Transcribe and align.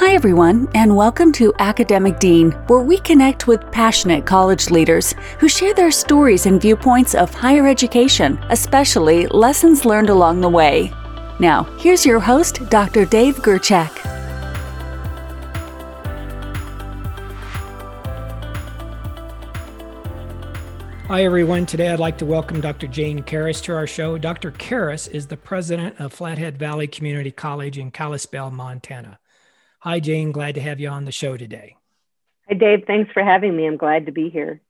Hi, 0.00 0.14
everyone, 0.14 0.68
and 0.74 0.94
welcome 0.94 1.32
to 1.32 1.52
Academic 1.58 2.20
Dean, 2.20 2.52
where 2.68 2.82
we 2.82 2.98
connect 2.98 3.48
with 3.48 3.68
passionate 3.72 4.24
college 4.24 4.70
leaders 4.70 5.12
who 5.40 5.48
share 5.48 5.74
their 5.74 5.90
stories 5.90 6.46
and 6.46 6.62
viewpoints 6.62 7.16
of 7.16 7.34
higher 7.34 7.66
education, 7.66 8.38
especially 8.50 9.26
lessons 9.26 9.84
learned 9.84 10.08
along 10.08 10.40
the 10.40 10.48
way. 10.48 10.92
Now, 11.40 11.64
here's 11.80 12.06
your 12.06 12.20
host, 12.20 12.60
Dr. 12.70 13.06
Dave 13.06 13.38
Gerchak. 13.38 13.90
Hi, 21.08 21.24
everyone. 21.24 21.66
Today 21.66 21.88
I'd 21.88 21.98
like 21.98 22.18
to 22.18 22.24
welcome 22.24 22.60
Dr. 22.60 22.86
Jane 22.86 23.24
Karas 23.24 23.60
to 23.64 23.74
our 23.74 23.88
show. 23.88 24.16
Dr. 24.16 24.52
Karas 24.52 25.10
is 25.10 25.26
the 25.26 25.36
president 25.36 25.98
of 25.98 26.12
Flathead 26.12 26.56
Valley 26.56 26.86
Community 26.86 27.32
College 27.32 27.78
in 27.78 27.90
Kalispell, 27.90 28.52
Montana. 28.52 29.18
Hi, 29.80 30.00
Jane. 30.00 30.32
Glad 30.32 30.56
to 30.56 30.60
have 30.60 30.80
you 30.80 30.88
on 30.88 31.04
the 31.04 31.12
show 31.12 31.36
today. 31.36 31.76
Hi, 32.48 32.54
Dave. 32.54 32.84
Thanks 32.86 33.12
for 33.12 33.22
having 33.22 33.56
me. 33.56 33.66
I'm 33.66 33.76
glad 33.76 34.06
to 34.06 34.12
be 34.12 34.28
here. 34.30 34.60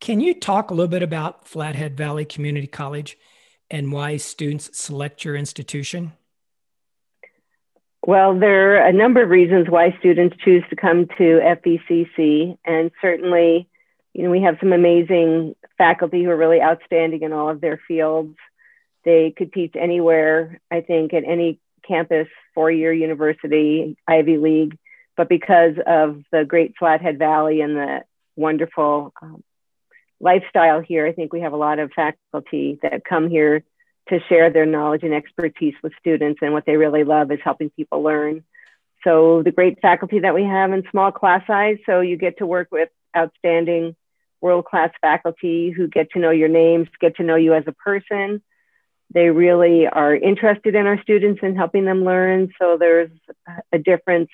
Can 0.00 0.20
you 0.20 0.34
talk 0.34 0.70
a 0.70 0.74
little 0.74 0.88
bit 0.88 1.02
about 1.02 1.48
Flathead 1.48 1.96
Valley 1.96 2.24
Community 2.24 2.66
College 2.66 3.18
and 3.70 3.92
why 3.92 4.16
students 4.16 4.76
select 4.78 5.24
your 5.24 5.34
institution? 5.34 6.12
Well, 8.06 8.38
there 8.38 8.76
are 8.76 8.86
a 8.86 8.92
number 8.92 9.22
of 9.22 9.30
reasons 9.30 9.68
why 9.68 9.96
students 9.98 10.36
choose 10.44 10.62
to 10.70 10.76
come 10.76 11.06
to 11.18 11.40
FVCC, 11.42 12.56
and 12.64 12.90
certainly 13.02 13.68
you 14.18 14.24
know, 14.24 14.30
we 14.30 14.42
have 14.42 14.56
some 14.58 14.72
amazing 14.72 15.54
faculty 15.76 16.24
who 16.24 16.30
are 16.30 16.36
really 16.36 16.60
outstanding 16.60 17.22
in 17.22 17.32
all 17.32 17.48
of 17.48 17.60
their 17.60 17.80
fields. 17.86 18.36
They 19.04 19.32
could 19.36 19.52
teach 19.52 19.74
anywhere, 19.78 20.60
I 20.72 20.80
think, 20.80 21.14
at 21.14 21.22
any 21.24 21.60
campus, 21.86 22.26
four 22.58 22.72
year 22.72 22.92
university, 22.92 23.96
Ivy 24.08 24.36
League. 24.36 24.76
But 25.16 25.28
because 25.28 25.76
of 25.86 26.24
the 26.32 26.44
great 26.44 26.74
Flathead 26.76 27.16
Valley 27.16 27.60
and 27.60 27.76
the 27.76 28.00
wonderful 28.34 29.12
um, 29.22 29.44
lifestyle 30.18 30.80
here, 30.80 31.06
I 31.06 31.12
think 31.12 31.32
we 31.32 31.42
have 31.42 31.52
a 31.52 31.56
lot 31.56 31.78
of 31.78 31.92
faculty 31.92 32.80
that 32.82 33.04
come 33.04 33.30
here 33.30 33.62
to 34.08 34.18
share 34.28 34.50
their 34.50 34.66
knowledge 34.66 35.04
and 35.04 35.14
expertise 35.14 35.74
with 35.84 35.92
students. 36.00 36.40
And 36.42 36.52
what 36.52 36.66
they 36.66 36.76
really 36.76 37.04
love 37.04 37.30
is 37.30 37.38
helping 37.44 37.70
people 37.70 38.02
learn. 38.02 38.42
So, 39.04 39.44
the 39.44 39.52
great 39.52 39.80
faculty 39.80 40.18
that 40.18 40.34
we 40.34 40.42
have 40.42 40.72
in 40.72 40.82
small 40.90 41.12
class 41.12 41.46
size, 41.46 41.78
so 41.86 42.00
you 42.00 42.16
get 42.16 42.38
to 42.38 42.46
work 42.46 42.72
with 42.72 42.88
outstanding 43.16 43.94
world 44.40 44.64
class 44.64 44.90
faculty 45.00 45.70
who 45.70 45.86
get 45.86 46.10
to 46.10 46.18
know 46.18 46.32
your 46.32 46.48
names, 46.48 46.88
get 47.00 47.14
to 47.18 47.22
know 47.22 47.36
you 47.36 47.54
as 47.54 47.68
a 47.68 47.72
person. 47.72 48.42
They 49.12 49.30
really 49.30 49.86
are 49.86 50.14
interested 50.14 50.74
in 50.74 50.86
our 50.86 51.00
students 51.02 51.40
and 51.42 51.56
helping 51.56 51.84
them 51.84 52.04
learn. 52.04 52.52
So 52.60 52.76
there's 52.78 53.10
a 53.72 53.78
difference 53.78 54.30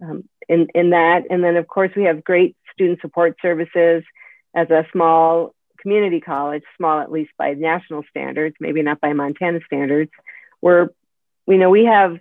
um, 0.00 0.28
in, 0.48 0.68
in 0.74 0.90
that. 0.90 1.24
And 1.30 1.42
then, 1.42 1.56
of 1.56 1.66
course, 1.66 1.90
we 1.96 2.04
have 2.04 2.22
great 2.22 2.56
student 2.72 3.00
support 3.00 3.36
services 3.42 4.04
as 4.54 4.70
a 4.70 4.86
small 4.92 5.54
community 5.80 6.20
college, 6.20 6.62
small 6.76 7.00
at 7.00 7.10
least 7.10 7.32
by 7.36 7.54
national 7.54 8.04
standards, 8.08 8.54
maybe 8.60 8.82
not 8.82 9.00
by 9.00 9.12
Montana 9.12 9.60
standards, 9.66 10.12
We're, 10.62 10.88
we 11.46 11.58
know 11.58 11.70
we 11.70 11.84
have 11.86 12.18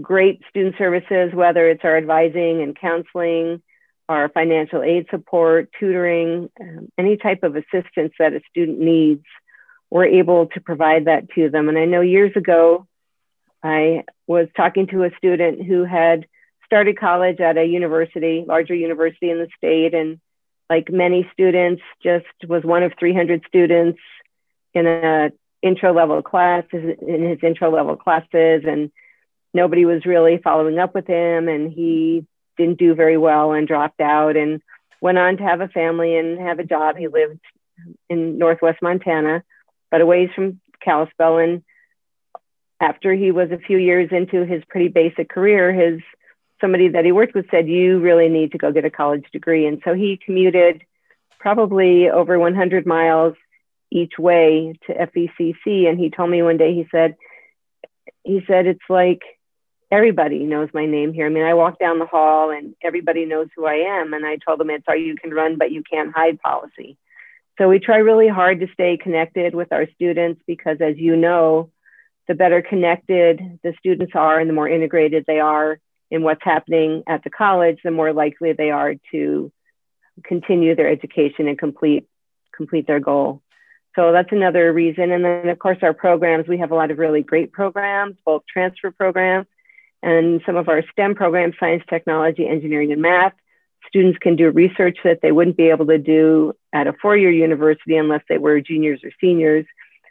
great 0.00 0.42
student 0.50 0.76
services, 0.76 1.32
whether 1.32 1.68
it's 1.68 1.84
our 1.84 1.96
advising 1.96 2.62
and 2.62 2.78
counseling, 2.78 3.62
our 4.08 4.28
financial 4.28 4.82
aid 4.82 5.06
support, 5.10 5.70
tutoring, 5.80 6.50
um, 6.60 6.88
any 6.98 7.16
type 7.16 7.42
of 7.42 7.56
assistance 7.56 8.12
that 8.18 8.34
a 8.34 8.40
student 8.50 8.78
needs, 8.78 9.24
we're 9.90 10.06
able 10.06 10.46
to 10.46 10.60
provide 10.60 11.06
that 11.06 11.30
to 11.30 11.50
them. 11.50 11.68
And 11.68 11.76
I 11.76 11.84
know 11.84 12.00
years 12.00 12.32
ago, 12.36 12.86
I 13.62 14.04
was 14.26 14.48
talking 14.56 14.86
to 14.88 15.04
a 15.04 15.10
student 15.18 15.64
who 15.66 15.84
had 15.84 16.26
started 16.64 16.98
college 16.98 17.40
at 17.40 17.58
a 17.58 17.64
university, 17.64 18.44
larger 18.46 18.74
university 18.74 19.30
in 19.30 19.38
the 19.38 19.48
state, 19.56 19.92
and 19.92 20.20
like 20.70 20.88
many 20.90 21.28
students, 21.32 21.82
just 22.02 22.26
was 22.46 22.62
one 22.62 22.84
of 22.84 22.92
300 22.98 23.42
students 23.48 23.98
in 24.72 24.86
a 24.86 25.32
intro 25.62 25.92
level 25.92 26.22
class 26.22 26.64
in 26.72 27.24
his 27.28 27.38
intro 27.42 27.74
level 27.74 27.96
classes, 27.96 28.62
and 28.64 28.92
nobody 29.52 29.84
was 29.84 30.06
really 30.06 30.38
following 30.38 30.78
up 30.78 30.94
with 30.94 31.08
him, 31.08 31.48
and 31.48 31.72
he 31.72 32.24
didn't 32.56 32.78
do 32.78 32.94
very 32.94 33.16
well 33.16 33.52
and 33.52 33.66
dropped 33.66 34.00
out 34.00 34.36
and 34.36 34.62
went 35.00 35.18
on 35.18 35.36
to 35.38 35.42
have 35.42 35.60
a 35.60 35.68
family 35.68 36.16
and 36.16 36.38
have 36.38 36.60
a 36.60 36.64
job. 36.64 36.96
He 36.96 37.08
lived 37.08 37.40
in 38.08 38.38
Northwest 38.38 38.78
Montana, 38.80 39.42
but 39.90 40.00
away 40.00 40.30
from 40.34 40.60
Kalispell. 40.84 41.38
And 41.38 41.62
after 42.80 43.14
he 43.14 43.30
was 43.30 43.50
a 43.50 43.58
few 43.58 43.78
years 43.78 44.10
into 44.10 44.44
his 44.44 44.62
pretty 44.68 44.88
basic 44.88 45.28
career, 45.28 45.72
his 45.72 46.00
somebody 46.60 46.88
that 46.88 47.04
he 47.04 47.12
worked 47.12 47.34
with 47.34 47.50
said, 47.50 47.68
"You 47.68 48.00
really 48.00 48.28
need 48.28 48.52
to 48.52 48.58
go 48.58 48.72
get 48.72 48.84
a 48.84 48.90
college 48.90 49.26
degree." 49.32 49.66
And 49.66 49.80
so 49.84 49.94
he 49.94 50.20
commuted 50.24 50.82
probably 51.38 52.08
over 52.08 52.38
100 52.38 52.86
miles 52.86 53.34
each 53.90 54.18
way 54.18 54.74
to 54.86 54.92
FVCC. 54.94 55.88
And 55.88 55.98
he 55.98 56.10
told 56.10 56.30
me 56.30 56.42
one 56.42 56.58
day, 56.58 56.74
he 56.74 56.86
said, 56.90 57.16
he 58.22 58.42
said 58.46 58.66
it's 58.66 58.88
like 58.88 59.22
everybody 59.90 60.44
knows 60.44 60.68
my 60.72 60.86
name 60.86 61.12
here. 61.12 61.26
I 61.26 61.30
mean, 61.30 61.42
I 61.42 61.54
walk 61.54 61.78
down 61.78 61.98
the 61.98 62.06
hall 62.06 62.50
and 62.50 62.74
everybody 62.82 63.24
knows 63.24 63.48
who 63.56 63.66
I 63.66 64.00
am. 64.00 64.12
And 64.12 64.24
I 64.24 64.36
told 64.36 64.60
them 64.60 64.70
it's 64.70 64.84
our 64.86 64.96
you 64.96 65.16
can 65.16 65.32
run, 65.32 65.58
but 65.58 65.72
you 65.72 65.82
can't 65.82 66.14
hide 66.14 66.38
policy. 66.40 66.96
So 67.60 67.68
we 67.68 67.78
try 67.78 67.98
really 67.98 68.28
hard 68.28 68.60
to 68.60 68.68
stay 68.72 68.96
connected 68.96 69.54
with 69.54 69.70
our 69.70 69.86
students 69.94 70.40
because, 70.46 70.78
as 70.80 70.96
you 70.96 71.14
know, 71.14 71.70
the 72.26 72.34
better 72.34 72.62
connected 72.62 73.58
the 73.62 73.74
students 73.78 74.14
are 74.14 74.40
and 74.40 74.48
the 74.48 74.54
more 74.54 74.68
integrated 74.68 75.24
they 75.26 75.40
are 75.40 75.78
in 76.10 76.22
what's 76.22 76.42
happening 76.42 77.02
at 77.06 77.22
the 77.22 77.28
college, 77.28 77.78
the 77.84 77.90
more 77.90 78.14
likely 78.14 78.54
they 78.54 78.70
are 78.70 78.94
to 79.12 79.52
continue 80.24 80.74
their 80.74 80.88
education 80.88 81.48
and 81.48 81.58
complete 81.58 82.08
complete 82.56 82.86
their 82.86 82.98
goal. 82.98 83.42
So 83.94 84.10
that's 84.10 84.32
another 84.32 84.72
reason. 84.72 85.10
And 85.12 85.22
then, 85.22 85.48
of 85.50 85.58
course, 85.58 85.78
our 85.82 85.92
programs, 85.92 86.48
we 86.48 86.58
have 86.58 86.70
a 86.70 86.74
lot 86.74 86.90
of 86.90 86.96
really 86.96 87.22
great 87.22 87.52
programs, 87.52 88.16
both 88.24 88.42
transfer 88.50 88.90
programs 88.90 89.46
and 90.02 90.40
some 90.46 90.56
of 90.56 90.70
our 90.70 90.82
STEM 90.92 91.14
programs, 91.14 91.56
science, 91.60 91.82
technology, 91.90 92.48
engineering, 92.48 92.90
and 92.90 93.02
math. 93.02 93.34
Students 93.86 94.18
can 94.18 94.36
do 94.36 94.48
research 94.50 94.96
that 95.04 95.20
they 95.20 95.32
wouldn't 95.32 95.58
be 95.58 95.68
able 95.68 95.86
to 95.86 95.98
do 95.98 96.54
at 96.72 96.86
a 96.86 96.92
four-year 97.00 97.30
university 97.30 97.96
unless 97.96 98.22
they 98.28 98.38
were 98.38 98.60
juniors 98.60 99.00
or 99.04 99.10
seniors. 99.20 99.66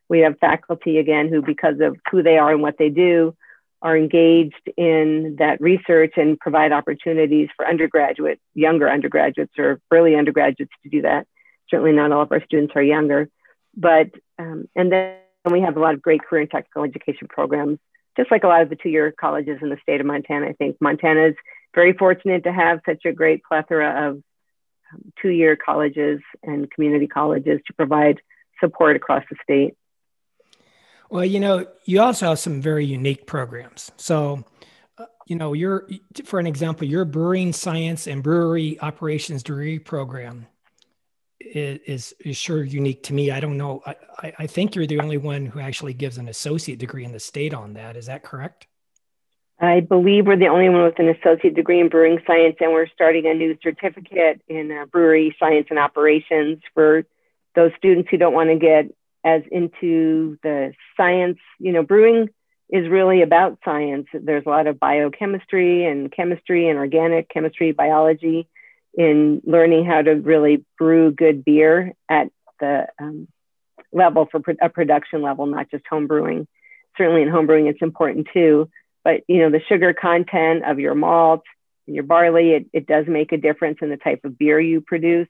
We 0.10 0.20
have 0.20 0.40
faculty, 0.40 0.98
again, 0.98 1.30
who, 1.30 1.42
because 1.42 1.80
of 1.82 1.98
who 2.12 2.24
they 2.24 2.38
are 2.38 2.52
and 2.52 2.62
what 2.62 2.78
they 2.78 2.90
do, 2.90 3.36
are 3.82 3.96
engaged 3.96 4.70
in 4.76 5.38
that 5.40 5.62
research 5.62 6.14
and 6.18 6.40
provide 6.40 6.72
opportunities 6.72 7.48
for 7.56 7.66
undergraduate, 7.66 8.40
younger 8.54 8.90
undergraduates 8.90 9.54
or 9.58 9.80
early 9.92 10.16
undergraduates 10.16 10.74
to 10.84 10.90
do 10.90 11.04
that. 11.04 11.28
Certainly 11.70 11.94
not 11.94 12.12
all 12.12 12.24
of 12.24 12.32
our 12.32 12.44
students 12.44 12.74
are 12.76 12.84
younger, 12.84 13.30
but, 13.78 14.10
um, 14.38 14.68
and 14.76 14.92
then 14.92 15.16
we 15.50 15.62
have 15.62 15.78
a 15.78 15.80
lot 15.80 15.94
of 15.94 16.02
great 16.02 16.22
career 16.24 16.42
and 16.42 16.52
technical 16.52 16.84
education 16.84 17.28
programs 17.30 17.80
just 18.20 18.32
like 18.32 18.44
a 18.44 18.48
lot 18.48 18.62
of 18.62 18.70
the 18.70 18.76
two-year 18.76 19.14
colleges 19.18 19.60
in 19.62 19.70
the 19.70 19.78
state 19.82 20.02
of 20.02 20.06
Montana. 20.06 20.48
I 20.48 20.54
think 20.54 20.76
Montana 20.82 21.28
is 21.28 21.36
very 21.74 21.94
fortunate 21.94 22.44
to 22.44 22.52
have 22.52 22.82
such 22.86 23.06
a 23.06 23.14
great 23.14 23.42
plethora 23.44 24.10
of 24.10 24.22
um, 24.94 25.14
two-year 25.22 25.56
colleges 25.56 26.20
and 26.44 26.70
community 26.72 27.08
colleges 27.08 27.60
to 27.68 27.74
provide 27.74 28.22
support 28.60 28.96
across 28.96 29.24
the 29.30 29.38
state. 29.44 29.76
Well, 31.10 31.26
you 31.26 31.40
know, 31.40 31.66
you 31.86 32.02
also 32.02 32.28
have 32.30 32.40
some 32.40 32.62
very 32.62 32.86
unique 32.86 33.26
programs. 33.26 33.92
So, 33.98 34.44
uh, 34.98 35.06
you 35.28 35.36
know, 35.36 35.54
your 35.54 35.90
for 36.26 36.40
an 36.40 36.46
example, 36.46 36.88
your 36.88 37.06
brewing 37.06 37.52
science 37.54 38.06
and 38.06 38.22
brewery 38.22 38.80
operations 38.80 39.42
degree 39.44 39.80
program 39.80 40.46
is 41.40 42.14
is 42.24 42.38
sure 42.38 42.64
unique 42.64 43.02
to 43.04 43.14
me. 43.14 43.32
I 43.32 43.40
don't 43.40 43.58
know. 43.58 43.82
I, 43.86 44.34
I 44.38 44.48
think 44.48 44.76
you're 44.76 44.86
the 44.86 45.00
only 45.00 45.18
one 45.18 45.46
who 45.46 45.60
actually 45.60 45.94
gives 45.94 46.18
an 46.18 46.28
associate 46.28 46.80
degree 46.80 47.06
in 47.06 47.12
the 47.12 47.20
state 47.20 47.54
on 47.54 47.74
that. 47.74 47.96
Is 47.96 48.06
that 48.06 48.24
correct? 48.24 48.68
I 49.62 49.82
believe 49.82 50.26
we're 50.26 50.38
the 50.38 50.48
only 50.48 50.70
one 50.70 50.84
with 50.84 51.00
an 51.00 51.10
associate 51.10 51.54
degree 51.54 51.82
in 51.82 51.90
brewing 51.90 52.20
science, 52.26 52.56
and 52.62 52.72
we're 52.72 52.88
starting 52.88 53.26
a 53.26 53.34
new 53.34 53.58
certificate 53.62 54.42
in 54.48 54.72
uh, 54.72 54.86
brewery 54.86 55.36
science 55.38 55.68
and 55.70 55.78
operations 55.78 56.60
for 56.74 57.04
those 57.56 57.72
students 57.78 58.10
who 58.10 58.18
don't 58.18 58.34
want 58.34 58.50
to 58.50 58.56
get 58.56 58.86
as 59.26 59.42
into 59.52 60.38
the 60.44 60.74
science. 60.96 61.40
You 61.60 61.74
know, 61.74 61.84
brewing 61.84 62.30
is 62.70 62.88
really 62.88 63.22
about 63.22 63.60
science. 63.66 64.08
There's 64.14 64.46
a 64.46 64.50
lot 64.50 64.68
of 64.68 64.80
biochemistry 64.80 65.86
and 65.86 66.10
chemistry 66.10 66.70
and 66.70 66.80
organic 66.80 67.28
chemistry, 67.28 67.74
biology 67.74 68.48
in 68.94 69.42
learning 69.46 69.86
how 69.86 70.02
to 70.02 70.12
really 70.12 70.64
brew 70.78 71.12
good 71.12 71.44
beer 71.44 71.94
at 72.10 72.32
the 72.62 72.88
um, 73.00 73.28
level 73.92 74.28
for 74.32 74.42
a 74.62 74.70
production 74.70 75.22
level, 75.22 75.46
not 75.48 75.70
just 75.70 75.86
home 75.88 76.08
brewing. 76.08 76.48
Certainly 76.98 77.24
in 77.24 77.30
home 77.30 77.46
brewing, 77.46 77.68
it's 77.68 77.82
important 77.82 78.28
too. 78.34 78.70
But 79.10 79.24
you 79.28 79.40
know, 79.40 79.50
the 79.50 79.62
sugar 79.68 79.92
content 79.92 80.64
of 80.66 80.80
your 80.80 80.94
malt 80.94 81.42
and 81.88 81.96
your 81.96 82.04
barley, 82.04 82.52
it, 82.52 82.66
it 82.74 82.86
does 82.86 83.06
make 83.08 83.32
a 83.32 83.38
difference 83.38 83.80
in 83.82 83.90
the 83.90 83.98
type 83.98 84.22
of 84.24 84.38
beer 84.38 84.60
you 84.60 84.82
produce. 84.82 85.28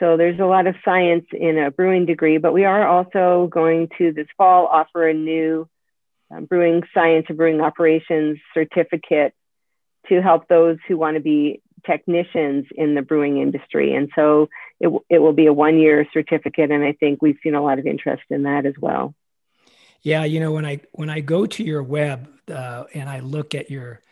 So 0.00 0.16
there's 0.16 0.40
a 0.40 0.44
lot 0.44 0.66
of 0.66 0.74
science 0.84 1.26
in 1.32 1.58
a 1.58 1.70
brewing 1.70 2.06
degree, 2.06 2.38
but 2.38 2.52
we 2.52 2.64
are 2.64 2.86
also 2.86 3.48
going 3.52 3.88
to 3.98 4.12
this 4.12 4.26
fall 4.36 4.66
offer 4.66 5.08
a 5.08 5.14
new 5.14 5.68
um, 6.32 6.46
brewing 6.46 6.82
science 6.92 7.26
and 7.28 7.38
brewing 7.38 7.60
operations 7.60 8.38
certificate 8.52 9.32
to 10.08 10.20
help 10.20 10.48
those 10.48 10.78
who 10.88 10.98
want 10.98 11.16
to 11.16 11.22
be 11.22 11.62
technicians 11.86 12.66
in 12.74 12.96
the 12.96 13.02
brewing 13.02 13.40
industry. 13.40 13.94
And 13.94 14.10
so 14.16 14.48
it, 14.80 14.90
it 15.08 15.18
will 15.20 15.32
be 15.32 15.46
a 15.46 15.52
one 15.52 15.78
year 15.78 16.04
certificate. 16.12 16.72
And 16.72 16.82
I 16.82 16.94
think 16.94 17.22
we've 17.22 17.38
seen 17.44 17.54
a 17.54 17.62
lot 17.62 17.78
of 17.78 17.86
interest 17.86 18.24
in 18.30 18.42
that 18.42 18.66
as 18.66 18.74
well. 18.80 19.14
Yeah, 20.02 20.24
you 20.24 20.40
know 20.40 20.52
when 20.52 20.64
I 20.64 20.80
when 20.92 21.10
I 21.10 21.20
go 21.20 21.46
to 21.46 21.64
your 21.64 21.82
web 21.82 22.28
uh, 22.50 22.84
and 22.94 23.08
I 23.08 23.20
look 23.20 23.54
at 23.54 23.70
your 23.70 24.02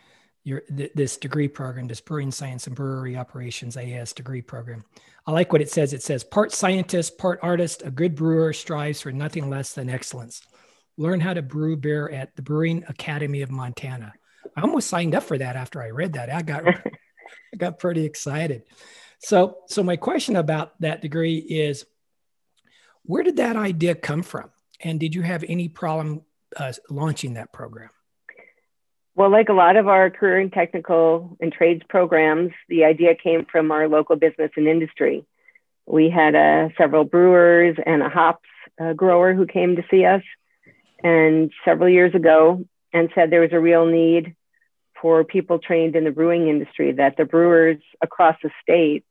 your 0.44 0.60
th- 0.60 0.92
this 0.94 1.16
degree 1.16 1.48
program, 1.48 1.88
this 1.88 2.00
brewing 2.00 2.30
science 2.30 2.68
and 2.68 2.76
brewery 2.76 3.16
operations 3.16 3.76
AS 3.76 4.12
degree 4.12 4.42
program, 4.42 4.84
I 5.26 5.32
like 5.32 5.52
what 5.52 5.60
it 5.60 5.70
says. 5.70 5.92
It 5.92 6.02
says 6.02 6.22
part 6.22 6.52
scientist, 6.52 7.18
part 7.18 7.40
artist. 7.42 7.82
A 7.84 7.90
good 7.90 8.14
brewer 8.14 8.52
strives 8.52 9.00
for 9.00 9.10
nothing 9.10 9.50
less 9.50 9.72
than 9.72 9.90
excellence. 9.90 10.40
Learn 10.96 11.20
how 11.20 11.34
to 11.34 11.42
brew 11.42 11.76
beer 11.76 12.08
at 12.08 12.34
the 12.36 12.42
Brewing 12.42 12.84
Academy 12.88 13.42
of 13.42 13.50
Montana. 13.50 14.12
I 14.56 14.60
almost 14.60 14.88
signed 14.88 15.16
up 15.16 15.24
for 15.24 15.36
that 15.36 15.56
after 15.56 15.82
I 15.82 15.88
read 15.88 16.12
that. 16.12 16.30
I 16.30 16.42
got 16.42 16.66
I 17.54 17.56
got 17.56 17.80
pretty 17.80 18.04
excited. 18.04 18.62
So 19.18 19.58
so 19.66 19.82
my 19.82 19.96
question 19.96 20.36
about 20.36 20.80
that 20.80 21.02
degree 21.02 21.38
is, 21.38 21.84
where 23.02 23.24
did 23.24 23.36
that 23.36 23.56
idea 23.56 23.96
come 23.96 24.22
from? 24.22 24.50
And 24.80 25.00
did 25.00 25.14
you 25.14 25.22
have 25.22 25.44
any 25.48 25.68
problem 25.68 26.22
uh, 26.56 26.72
launching 26.88 27.34
that 27.34 27.52
program? 27.52 27.90
Well, 29.16 29.30
like 29.30 29.48
a 29.48 29.54
lot 29.54 29.76
of 29.76 29.88
our 29.88 30.10
career 30.10 30.38
and 30.38 30.52
technical 30.52 31.38
and 31.40 31.50
trades 31.50 31.82
programs, 31.88 32.52
the 32.68 32.84
idea 32.84 33.14
came 33.14 33.46
from 33.50 33.72
our 33.72 33.88
local 33.88 34.16
business 34.16 34.50
and 34.56 34.68
industry. 34.68 35.24
We 35.86 36.10
had 36.10 36.34
uh, 36.34 36.68
several 36.76 37.04
brewers 37.04 37.78
and 37.86 38.02
a 38.02 38.10
hops 38.10 38.46
uh, 38.78 38.92
grower 38.92 39.32
who 39.32 39.46
came 39.46 39.76
to 39.76 39.84
see 39.90 40.04
us 40.04 40.22
and 41.02 41.50
several 41.64 41.88
years 41.88 42.14
ago 42.14 42.66
and 42.92 43.08
said 43.14 43.30
there 43.30 43.40
was 43.40 43.54
a 43.54 43.60
real 43.60 43.86
need 43.86 44.36
for 45.00 45.24
people 45.24 45.58
trained 45.60 45.96
in 45.96 46.04
the 46.04 46.10
brewing 46.10 46.48
industry, 46.48 46.92
that 46.92 47.16
the 47.16 47.24
brewers 47.24 47.78
across 48.02 48.36
the 48.42 48.50
state 48.62 49.02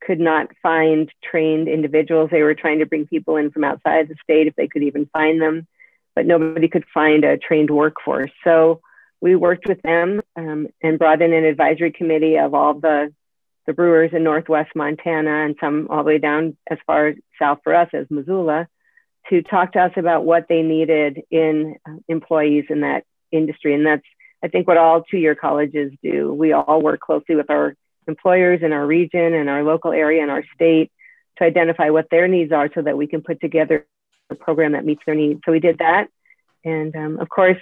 could 0.00 0.20
not 0.20 0.48
find 0.62 1.10
trained 1.22 1.68
individuals. 1.68 2.30
They 2.30 2.42
were 2.42 2.54
trying 2.54 2.78
to 2.78 2.86
bring 2.86 3.06
people 3.06 3.36
in 3.36 3.50
from 3.50 3.64
outside 3.64 4.08
the 4.08 4.16
state 4.22 4.46
if 4.46 4.56
they 4.56 4.68
could 4.68 4.82
even 4.82 5.04
find 5.12 5.40
them, 5.40 5.66
but 6.14 6.24
nobody 6.24 6.68
could 6.68 6.84
find 6.94 7.24
a 7.24 7.36
trained 7.36 7.70
workforce. 7.70 8.30
So 8.42 8.80
we 9.24 9.34
worked 9.34 9.66
with 9.66 9.80
them 9.80 10.20
um, 10.36 10.68
and 10.82 10.98
brought 10.98 11.22
in 11.22 11.32
an 11.32 11.46
advisory 11.46 11.90
committee 11.90 12.36
of 12.36 12.52
all 12.52 12.74
the, 12.74 13.10
the 13.66 13.72
brewers 13.72 14.10
in 14.12 14.22
Northwest 14.22 14.72
Montana 14.76 15.46
and 15.46 15.56
some 15.58 15.86
all 15.88 16.04
the 16.04 16.08
way 16.08 16.18
down 16.18 16.58
as 16.70 16.76
far 16.86 17.14
south 17.40 17.60
for 17.64 17.74
us 17.74 17.88
as 17.94 18.06
Missoula 18.10 18.68
to 19.30 19.40
talk 19.40 19.72
to 19.72 19.80
us 19.80 19.92
about 19.96 20.26
what 20.26 20.44
they 20.50 20.60
needed 20.60 21.22
in 21.30 21.76
uh, 21.88 21.94
employees 22.06 22.66
in 22.68 22.82
that 22.82 23.04
industry. 23.32 23.72
And 23.72 23.86
that's, 23.86 24.04
I 24.42 24.48
think, 24.48 24.68
what 24.68 24.76
all 24.76 25.02
two 25.02 25.16
year 25.16 25.34
colleges 25.34 25.94
do. 26.02 26.30
We 26.30 26.52
all 26.52 26.82
work 26.82 27.00
closely 27.00 27.34
with 27.34 27.48
our 27.48 27.74
employers 28.06 28.60
in 28.62 28.74
our 28.74 28.86
region 28.86 29.32
and 29.32 29.48
our 29.48 29.64
local 29.64 29.92
area 29.92 30.20
and 30.20 30.30
our 30.30 30.44
state 30.54 30.92
to 31.38 31.44
identify 31.44 31.88
what 31.88 32.10
their 32.10 32.28
needs 32.28 32.52
are 32.52 32.68
so 32.74 32.82
that 32.82 32.98
we 32.98 33.06
can 33.06 33.22
put 33.22 33.40
together 33.40 33.86
a 34.28 34.34
program 34.34 34.72
that 34.72 34.84
meets 34.84 35.00
their 35.06 35.14
needs. 35.14 35.40
So 35.46 35.52
we 35.52 35.60
did 35.60 35.78
that. 35.78 36.08
And 36.62 36.94
um, 36.94 37.18
of 37.20 37.30
course, 37.30 37.56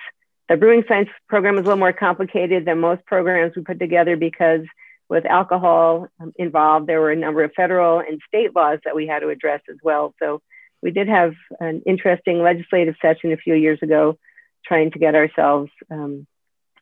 the 0.53 0.59
brewing 0.59 0.85
science 0.87 1.09
program 1.31 1.55
is 1.55 1.61
a 1.61 1.65
little 1.65 1.79
more 1.79 1.95
complicated 1.95 2.67
than 2.67 2.79
most 2.79 3.07
programs 3.07 3.57
we 3.57 3.63
put 3.63 3.79
together 3.79 4.19
because 4.19 4.61
with 5.09 5.25
alcohol 5.25 6.09
um, 6.21 6.35
involved, 6.37 6.87
there 6.87 7.01
were 7.01 7.11
a 7.11 7.17
number 7.17 7.43
of 7.43 7.53
federal 7.57 8.01
and 8.01 8.21
state 8.29 8.55
laws 8.55 8.79
that 8.85 8.95
we 8.95 9.07
had 9.07 9.21
to 9.21 9.31
address 9.31 9.63
as 9.71 9.77
well. 9.83 10.15
So 10.19 10.43
we 10.83 10.91
did 10.91 11.09
have 11.09 11.33
an 11.59 11.81
interesting 11.87 12.43
legislative 12.43 12.97
session 13.01 13.33
a 13.33 13.39
few 13.39 13.55
years 13.55 13.79
ago 13.81 14.19
trying 14.63 14.91
to 14.91 14.99
get 14.99 15.15
ourselves 15.15 15.71
um, 15.91 16.27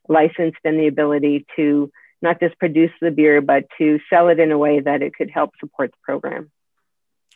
licensed 0.09 0.59
and 0.65 0.77
the 0.77 0.87
ability 0.87 1.45
to 1.55 1.89
not 2.21 2.41
just 2.41 2.59
produce 2.59 2.91
the 2.99 3.09
beer, 3.09 3.39
but 3.39 3.67
to 3.77 4.01
sell 4.09 4.27
it 4.27 4.39
in 4.41 4.51
a 4.51 4.57
way 4.57 4.81
that 4.81 5.01
it 5.01 5.15
could 5.15 5.31
help 5.31 5.51
support 5.61 5.91
the 5.91 5.97
program. 6.03 6.51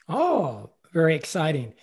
Oh, 0.09 0.71
very 0.91 1.15
exciting. 1.15 1.75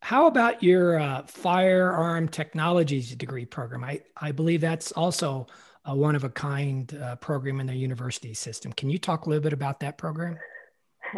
How 0.00 0.26
about 0.26 0.62
your 0.62 0.98
uh, 0.98 1.22
firearm 1.26 2.28
technologies 2.28 3.14
degree 3.14 3.46
program? 3.46 3.82
I, 3.82 4.02
I 4.16 4.32
believe 4.32 4.60
that's 4.60 4.92
also 4.92 5.46
a 5.84 5.96
one 5.96 6.14
of 6.16 6.24
a 6.24 6.28
kind 6.28 6.96
uh, 7.02 7.16
program 7.16 7.60
in 7.60 7.66
the 7.66 7.74
university 7.74 8.34
system. 8.34 8.72
Can 8.72 8.90
you 8.90 8.98
talk 8.98 9.26
a 9.26 9.30
little 9.30 9.42
bit 9.42 9.52
about 9.52 9.80
that 9.80 9.98
program? 9.98 10.38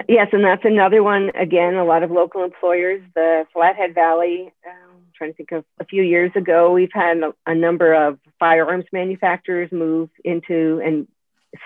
Yes, 0.08 0.28
and 0.32 0.44
that's 0.44 0.64
another 0.64 1.02
one. 1.02 1.30
Again, 1.34 1.74
a 1.74 1.84
lot 1.84 2.02
of 2.02 2.10
local 2.10 2.44
employers. 2.44 3.02
The 3.14 3.46
Flathead 3.52 3.94
Valley, 3.94 4.52
um, 4.66 5.00
trying 5.14 5.30
to 5.32 5.36
think 5.36 5.52
of 5.52 5.64
a 5.80 5.84
few 5.84 6.02
years 6.02 6.30
ago, 6.34 6.72
we've 6.72 6.92
had 6.92 7.18
a, 7.18 7.34
a 7.46 7.54
number 7.54 7.94
of 7.94 8.18
firearms 8.38 8.84
manufacturers 8.92 9.72
move 9.72 10.10
into 10.24 10.80
and 10.84 11.08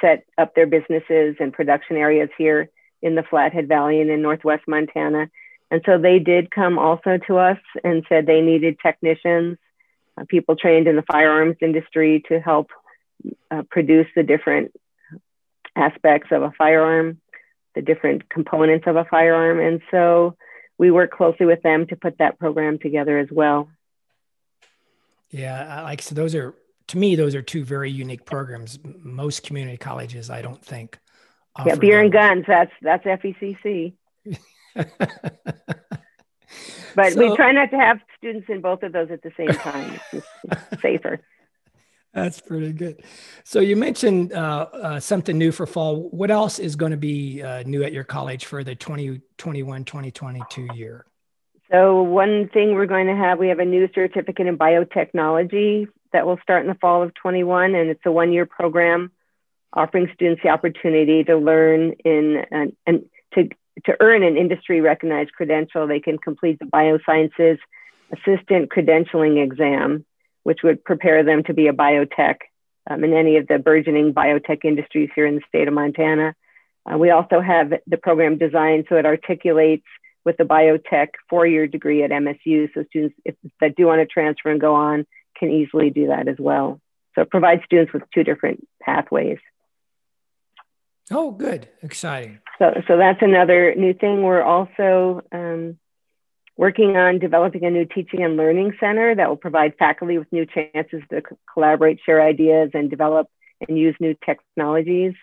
set 0.00 0.24
up 0.38 0.54
their 0.54 0.66
businesses 0.66 1.36
and 1.40 1.52
production 1.52 1.96
areas 1.96 2.30
here 2.38 2.70
in 3.02 3.16
the 3.16 3.24
Flathead 3.24 3.66
Valley 3.66 4.00
and 4.00 4.10
in 4.10 4.22
Northwest 4.22 4.62
Montana. 4.68 5.28
And 5.72 5.80
so 5.86 5.96
they 5.96 6.18
did 6.18 6.50
come 6.50 6.78
also 6.78 7.16
to 7.26 7.38
us 7.38 7.56
and 7.82 8.04
said 8.06 8.26
they 8.26 8.42
needed 8.42 8.76
technicians, 8.78 9.56
uh, 10.20 10.24
people 10.28 10.54
trained 10.54 10.86
in 10.86 10.96
the 10.96 11.04
firearms 11.10 11.56
industry 11.62 12.22
to 12.28 12.38
help 12.40 12.68
uh, 13.50 13.62
produce 13.70 14.06
the 14.14 14.22
different 14.22 14.72
aspects 15.74 16.28
of 16.30 16.42
a 16.42 16.52
firearm, 16.58 17.22
the 17.74 17.80
different 17.80 18.28
components 18.28 18.84
of 18.86 18.96
a 18.96 19.06
firearm. 19.06 19.60
And 19.60 19.80
so 19.90 20.36
we 20.76 20.90
work 20.90 21.10
closely 21.10 21.46
with 21.46 21.62
them 21.62 21.86
to 21.86 21.96
put 21.96 22.18
that 22.18 22.38
program 22.38 22.78
together 22.78 23.18
as 23.18 23.28
well. 23.32 23.70
Yeah, 25.30 25.84
like 25.84 26.02
so 26.02 26.14
those 26.14 26.34
are 26.34 26.54
to 26.88 26.98
me, 26.98 27.16
those 27.16 27.34
are 27.34 27.40
two 27.40 27.64
very 27.64 27.90
unique 27.90 28.26
programs. 28.26 28.78
Most 28.84 29.42
community 29.42 29.78
colleges, 29.78 30.28
I 30.28 30.42
don't 30.42 30.62
think. 30.62 30.98
Yeah, 31.64 31.76
beer 31.76 31.96
them. 31.96 32.04
and 32.04 32.12
guns. 32.12 32.44
That's 32.46 32.72
that's 32.82 33.06
FVCC. 33.06 33.94
but 36.94 37.12
so, 37.12 37.18
we 37.18 37.36
try 37.36 37.52
not 37.52 37.70
to 37.70 37.76
have 37.76 38.00
students 38.18 38.48
in 38.48 38.60
both 38.60 38.82
of 38.82 38.92
those 38.92 39.10
at 39.10 39.22
the 39.22 39.32
same 39.36 39.48
time. 39.48 40.00
It's 40.12 40.80
safer. 40.80 41.20
That's 42.14 42.40
pretty 42.40 42.72
good. 42.72 43.02
So 43.42 43.60
you 43.60 43.74
mentioned 43.74 44.34
uh, 44.34 44.66
uh, 44.72 45.00
something 45.00 45.38
new 45.38 45.50
for 45.50 45.66
fall. 45.66 46.10
What 46.10 46.30
else 46.30 46.58
is 46.58 46.76
going 46.76 46.92
to 46.92 46.98
be 46.98 47.42
uh, 47.42 47.62
new 47.64 47.82
at 47.82 47.92
your 47.92 48.04
college 48.04 48.44
for 48.44 48.62
the 48.62 48.76
2021-2022 48.76 50.76
year? 50.76 51.06
So 51.70 52.02
one 52.02 52.50
thing 52.52 52.74
we're 52.74 52.84
going 52.84 53.06
to 53.06 53.16
have, 53.16 53.38
we 53.38 53.48
have 53.48 53.60
a 53.60 53.64
new 53.64 53.88
certificate 53.94 54.46
in 54.46 54.58
biotechnology 54.58 55.86
that 56.12 56.26
will 56.26 56.38
start 56.42 56.60
in 56.60 56.68
the 56.68 56.74
fall 56.74 57.02
of 57.02 57.14
21, 57.14 57.74
and 57.74 57.88
it's 57.88 58.02
a 58.04 58.12
one-year 58.12 58.44
program 58.44 59.10
offering 59.72 60.10
students 60.14 60.42
the 60.42 60.50
opportunity 60.50 61.24
to 61.24 61.36
learn 61.36 61.92
in 62.04 62.44
and, 62.50 62.76
and 62.86 63.04
to 63.32 63.48
to 63.84 63.96
earn 64.00 64.22
an 64.22 64.36
industry 64.36 64.80
recognized 64.80 65.32
credential. 65.32 65.86
They 65.86 66.00
can 66.00 66.18
complete 66.18 66.58
the 66.58 66.66
biosciences 66.66 67.58
assistant 68.12 68.70
credentialing 68.70 69.42
exam, 69.42 70.04
which 70.42 70.58
would 70.62 70.84
prepare 70.84 71.24
them 71.24 71.42
to 71.44 71.54
be 71.54 71.68
a 71.68 71.72
biotech 71.72 72.36
um, 72.90 73.04
in 73.04 73.12
any 73.12 73.36
of 73.36 73.46
the 73.46 73.58
burgeoning 73.58 74.12
biotech 74.12 74.64
industries 74.64 75.10
here 75.14 75.26
in 75.26 75.36
the 75.36 75.42
state 75.48 75.68
of 75.68 75.74
Montana. 75.74 76.34
Uh, 76.84 76.98
we 76.98 77.10
also 77.10 77.40
have 77.40 77.72
the 77.86 77.96
program 77.96 78.38
designed 78.38 78.86
so 78.88 78.96
it 78.96 79.06
articulates 79.06 79.86
with 80.24 80.36
the 80.36 80.44
biotech 80.44 81.08
four-year 81.28 81.66
degree 81.66 82.02
at 82.02 82.10
MSU. 82.10 82.68
So 82.74 82.84
students 82.88 83.14
if, 83.24 83.34
that 83.60 83.76
do 83.76 83.86
want 83.86 84.00
to 84.00 84.06
transfer 84.06 84.50
and 84.50 84.60
go 84.60 84.74
on 84.74 85.06
can 85.36 85.50
easily 85.50 85.90
do 85.90 86.08
that 86.08 86.28
as 86.28 86.36
well. 86.38 86.80
So 87.14 87.22
it 87.22 87.30
provides 87.30 87.62
students 87.64 87.92
with 87.92 88.02
two 88.14 88.24
different 88.24 88.66
pathways. 88.80 89.38
Oh, 91.12 91.30
good. 91.30 91.68
Exciting. 91.82 92.38
So, 92.58 92.72
so 92.88 92.96
that's 92.96 93.22
another 93.22 93.74
new 93.74 93.92
thing. 93.92 94.22
We're 94.22 94.42
also 94.42 95.22
um, 95.30 95.78
working 96.56 96.96
on 96.96 97.18
developing 97.18 97.64
a 97.64 97.70
new 97.70 97.84
teaching 97.84 98.22
and 98.22 98.36
learning 98.36 98.72
center 98.80 99.14
that 99.14 99.28
will 99.28 99.36
provide 99.36 99.74
faculty 99.78 100.18
with 100.18 100.32
new 100.32 100.46
chances 100.46 101.02
to 101.10 101.22
collaborate, 101.52 102.00
share 102.04 102.22
ideas, 102.22 102.70
and 102.74 102.88
develop 102.88 103.28
and 103.66 103.78
use 103.78 103.94
new 104.00 104.14
technologies 104.24 105.14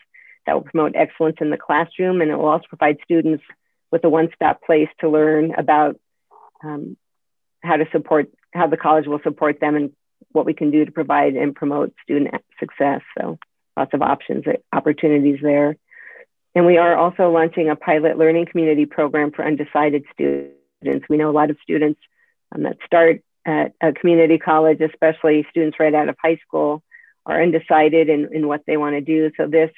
that 0.46 0.54
will 0.54 0.64
promote 0.64 0.96
excellence 0.96 1.38
in 1.42 1.50
the 1.50 1.58
classroom. 1.58 2.22
And 2.22 2.32
it 2.32 2.36
will 2.36 2.48
also 2.48 2.66
provide 2.68 2.98
students 3.04 3.44
with 3.92 4.04
a 4.04 4.10
one-stop 4.10 4.62
place 4.64 4.90
to 5.02 5.10
learn 5.10 5.54
about 5.56 6.00
um, 6.64 6.98
how 7.64 7.78
to 7.78 7.86
support, 7.92 8.30
how 8.54 8.68
the 8.68 8.78
college 8.78 9.08
will 9.08 9.22
support 9.24 9.60
them 9.60 9.76
and 9.76 9.92
what 10.32 10.46
we 10.46 10.54
can 10.54 10.72
do 10.72 10.86
to 10.86 10.92
provide 10.92 11.36
and 11.36 11.56
promote 11.56 11.94
student 12.04 12.36
success. 12.60 13.02
So 13.18 13.40
lots 13.80 13.94
of 13.94 14.02
options, 14.02 14.44
opportunities 14.74 15.40
there. 15.42 15.78
And 16.54 16.66
we 16.66 16.78
are 16.78 16.96
also 16.98 17.32
launching 17.32 17.70
a 17.70 17.76
pilot 17.76 18.18
learning 18.18 18.48
community 18.48 18.86
program 18.86 19.32
for 19.32 19.46
undecided 19.46 20.04
students. 20.14 21.06
We 21.10 21.18
know 21.18 21.30
a 21.30 21.32
lot 21.32 21.50
of 21.50 21.58
students 21.64 22.00
um, 22.54 22.64
that 22.64 22.78
start 22.86 23.22
at 23.46 23.74
a 23.82 23.94
community 23.94 24.38
college, 24.38 24.82
especially 24.82 25.46
students 25.50 25.80
right 25.80 25.94
out 25.94 26.10
of 26.10 26.18
high 26.22 26.40
school, 26.46 26.84
are 27.26 27.42
undecided 27.42 28.10
in, 28.10 28.34
in 28.34 28.48
what 28.48 28.64
they 28.68 28.76
want 28.76 28.96
to 28.96 29.02
do. 29.02 29.32
So 29.38 29.48
this 29.48 29.72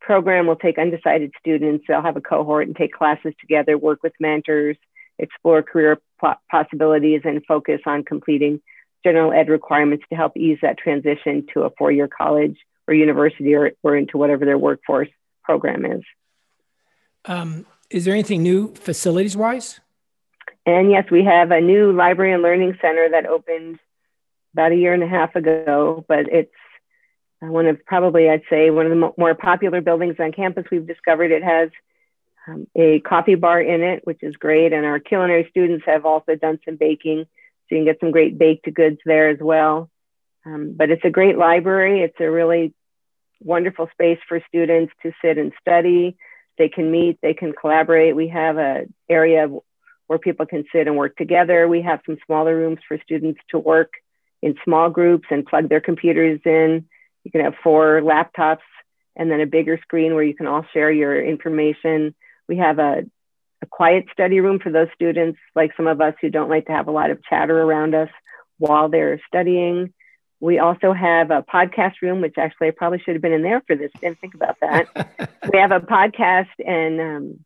program 0.00 0.46
will 0.46 0.56
take 0.56 0.78
undecided 0.78 1.32
students, 1.38 1.84
they'll 1.88 2.02
have 2.02 2.16
a 2.16 2.20
cohort 2.20 2.68
and 2.68 2.76
take 2.76 2.92
classes 2.92 3.34
together, 3.40 3.76
work 3.76 4.02
with 4.02 4.12
mentors, 4.20 4.76
explore 5.18 5.62
career 5.62 5.98
possibilities, 6.50 7.22
and 7.24 7.44
focus 7.46 7.80
on 7.86 8.04
completing 8.04 8.60
general 9.04 9.32
ed 9.32 9.48
requirements 9.48 10.04
to 10.10 10.16
help 10.16 10.36
ease 10.36 10.58
that 10.62 10.78
transition 10.78 11.46
to 11.52 11.62
a 11.62 11.70
four 11.76 11.90
year 11.90 12.08
college 12.08 12.56
or 12.90 12.94
university 12.94 13.54
or, 13.54 13.70
or 13.82 13.96
into 13.96 14.18
whatever 14.18 14.44
their 14.44 14.58
workforce 14.58 15.08
program 15.44 15.86
is. 15.86 16.02
Um, 17.24 17.64
is 17.88 18.04
there 18.04 18.14
anything 18.14 18.42
new 18.42 18.74
facilities 18.74 19.36
wise? 19.36 19.80
And 20.66 20.90
yes, 20.90 21.04
we 21.10 21.24
have 21.24 21.50
a 21.52 21.60
new 21.60 21.92
library 21.92 22.32
and 22.32 22.42
learning 22.42 22.76
center 22.82 23.08
that 23.10 23.26
opened 23.26 23.78
about 24.52 24.72
a 24.72 24.76
year 24.76 24.92
and 24.92 25.02
a 25.02 25.08
half 25.08 25.36
ago, 25.36 26.04
but 26.08 26.28
it's 26.28 26.52
one 27.40 27.66
of 27.66 27.84
probably, 27.86 28.28
I'd 28.28 28.42
say, 28.50 28.70
one 28.70 28.86
of 28.86 28.90
the 28.90 29.12
more 29.16 29.34
popular 29.34 29.80
buildings 29.80 30.16
on 30.18 30.32
campus. 30.32 30.66
We've 30.70 30.86
discovered 30.86 31.30
it 31.30 31.42
has 31.42 31.70
um, 32.46 32.66
a 32.76 33.00
coffee 33.00 33.36
bar 33.36 33.60
in 33.60 33.82
it, 33.82 34.02
which 34.04 34.22
is 34.22 34.36
great. 34.36 34.72
And 34.72 34.84
our 34.84 34.98
culinary 34.98 35.46
students 35.50 35.84
have 35.86 36.04
also 36.04 36.34
done 36.34 36.58
some 36.64 36.76
baking. 36.76 37.24
So 37.24 37.76
you 37.76 37.78
can 37.78 37.84
get 37.84 38.00
some 38.00 38.10
great 38.10 38.36
baked 38.36 38.72
goods 38.74 38.98
there 39.06 39.30
as 39.30 39.38
well. 39.40 39.88
Um, 40.44 40.74
but 40.76 40.90
it's 40.90 41.04
a 41.04 41.10
great 41.10 41.38
library. 41.38 42.02
It's 42.02 42.18
a 42.20 42.30
really 42.30 42.74
wonderful 43.40 43.88
space 43.92 44.18
for 44.28 44.40
students 44.48 44.92
to 45.02 45.12
sit 45.22 45.38
and 45.38 45.52
study. 45.60 46.16
They 46.58 46.68
can 46.68 46.90
meet, 46.90 47.18
they 47.22 47.34
can 47.34 47.52
collaborate. 47.52 48.14
We 48.14 48.28
have 48.28 48.58
an 48.58 48.92
area 49.08 49.48
where 50.06 50.18
people 50.18 50.46
can 50.46 50.64
sit 50.72 50.86
and 50.86 50.96
work 50.96 51.16
together. 51.16 51.68
We 51.68 51.82
have 51.82 52.00
some 52.04 52.18
smaller 52.26 52.56
rooms 52.56 52.80
for 52.86 52.98
students 53.04 53.40
to 53.50 53.58
work 53.58 53.92
in 54.42 54.56
small 54.64 54.90
groups 54.90 55.28
and 55.30 55.46
plug 55.46 55.68
their 55.68 55.80
computers 55.80 56.40
in. 56.44 56.86
You 57.24 57.30
can 57.30 57.42
have 57.42 57.54
four 57.62 58.00
laptops 58.00 58.58
and 59.16 59.30
then 59.30 59.40
a 59.40 59.46
bigger 59.46 59.78
screen 59.82 60.14
where 60.14 60.24
you 60.24 60.34
can 60.34 60.46
all 60.46 60.64
share 60.72 60.90
your 60.90 61.22
information. 61.22 62.14
We 62.48 62.56
have 62.56 62.78
a, 62.78 63.04
a 63.62 63.66
quiet 63.66 64.06
study 64.12 64.40
room 64.40 64.58
for 64.58 64.70
those 64.70 64.88
students, 64.94 65.38
like 65.54 65.72
some 65.76 65.86
of 65.86 66.00
us 66.00 66.14
who 66.20 66.30
don't 66.30 66.50
like 66.50 66.66
to 66.66 66.72
have 66.72 66.88
a 66.88 66.92
lot 66.92 67.10
of 67.10 67.22
chatter 67.24 67.60
around 67.60 67.94
us 67.94 68.08
while 68.58 68.88
they're 68.88 69.20
studying. 69.26 69.92
We 70.40 70.58
also 70.58 70.92
have 70.92 71.30
a 71.30 71.42
podcast 71.42 71.94
room, 72.00 72.22
which 72.22 72.38
actually 72.38 72.68
I 72.68 72.70
probably 72.70 72.98
should 73.00 73.14
have 73.14 73.22
been 73.22 73.32
in 73.32 73.42
there 73.42 73.62
for 73.66 73.76
this. 73.76 73.90
Didn't 74.00 74.20
think 74.20 74.34
about 74.34 74.56
that. 74.60 75.30
we 75.52 75.58
have 75.58 75.70
a 75.70 75.80
podcast 75.80 76.48
and 76.64 77.00
um, 77.00 77.44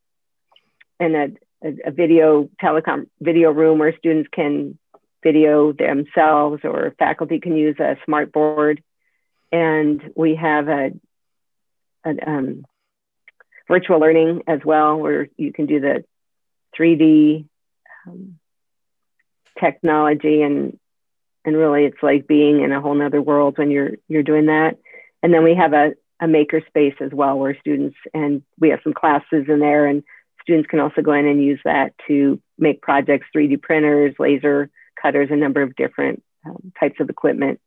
and 1.00 1.16
a, 1.16 1.68
a, 1.68 1.88
a 1.88 1.90
video 1.90 2.48
telecom 2.62 3.08
video 3.20 3.50
room 3.50 3.78
where 3.78 3.96
students 3.98 4.28
can 4.32 4.78
video 5.24 5.72
themselves 5.72 6.60
or 6.62 6.94
faculty 6.98 7.40
can 7.40 7.56
use 7.56 7.76
a 7.80 7.96
smart 8.04 8.30
board. 8.30 8.82
And 9.50 10.12
we 10.14 10.36
have 10.36 10.68
a, 10.68 10.92
a 12.04 12.30
um, 12.30 12.64
virtual 13.66 13.98
learning 13.98 14.42
as 14.46 14.60
well, 14.64 14.96
where 14.96 15.28
you 15.36 15.52
can 15.52 15.66
do 15.66 15.80
the 15.80 16.04
3D 16.78 17.46
um, 18.06 18.38
technology 19.58 20.42
and 20.42 20.78
and 21.44 21.56
really 21.56 21.84
it's 21.84 22.02
like 22.02 22.26
being 22.26 22.62
in 22.62 22.72
a 22.72 22.80
whole 22.80 22.94
nother 22.94 23.22
world 23.22 23.58
when 23.58 23.70
you're 23.70 23.92
you're 24.08 24.22
doing 24.22 24.46
that. 24.46 24.78
And 25.22 25.32
then 25.32 25.44
we 25.44 25.54
have 25.54 25.72
a, 25.72 25.94
a 26.20 26.28
maker 26.28 26.62
space 26.66 26.94
as 27.00 27.12
well 27.12 27.38
where 27.38 27.58
students 27.58 27.96
and 28.12 28.42
we 28.58 28.70
have 28.70 28.80
some 28.82 28.94
classes 28.94 29.46
in 29.48 29.58
there 29.60 29.86
and 29.86 30.02
students 30.42 30.68
can 30.68 30.80
also 30.80 31.02
go 31.02 31.12
in 31.12 31.26
and 31.26 31.42
use 31.42 31.60
that 31.64 31.94
to 32.06 32.40
make 32.58 32.82
projects, 32.82 33.26
3D 33.34 33.60
printers, 33.62 34.14
laser 34.18 34.70
cutters, 35.00 35.28
a 35.30 35.36
number 35.36 35.62
of 35.62 35.74
different 35.76 36.22
um, 36.46 36.72
types 36.78 37.00
of 37.00 37.08
equipment 37.08 37.60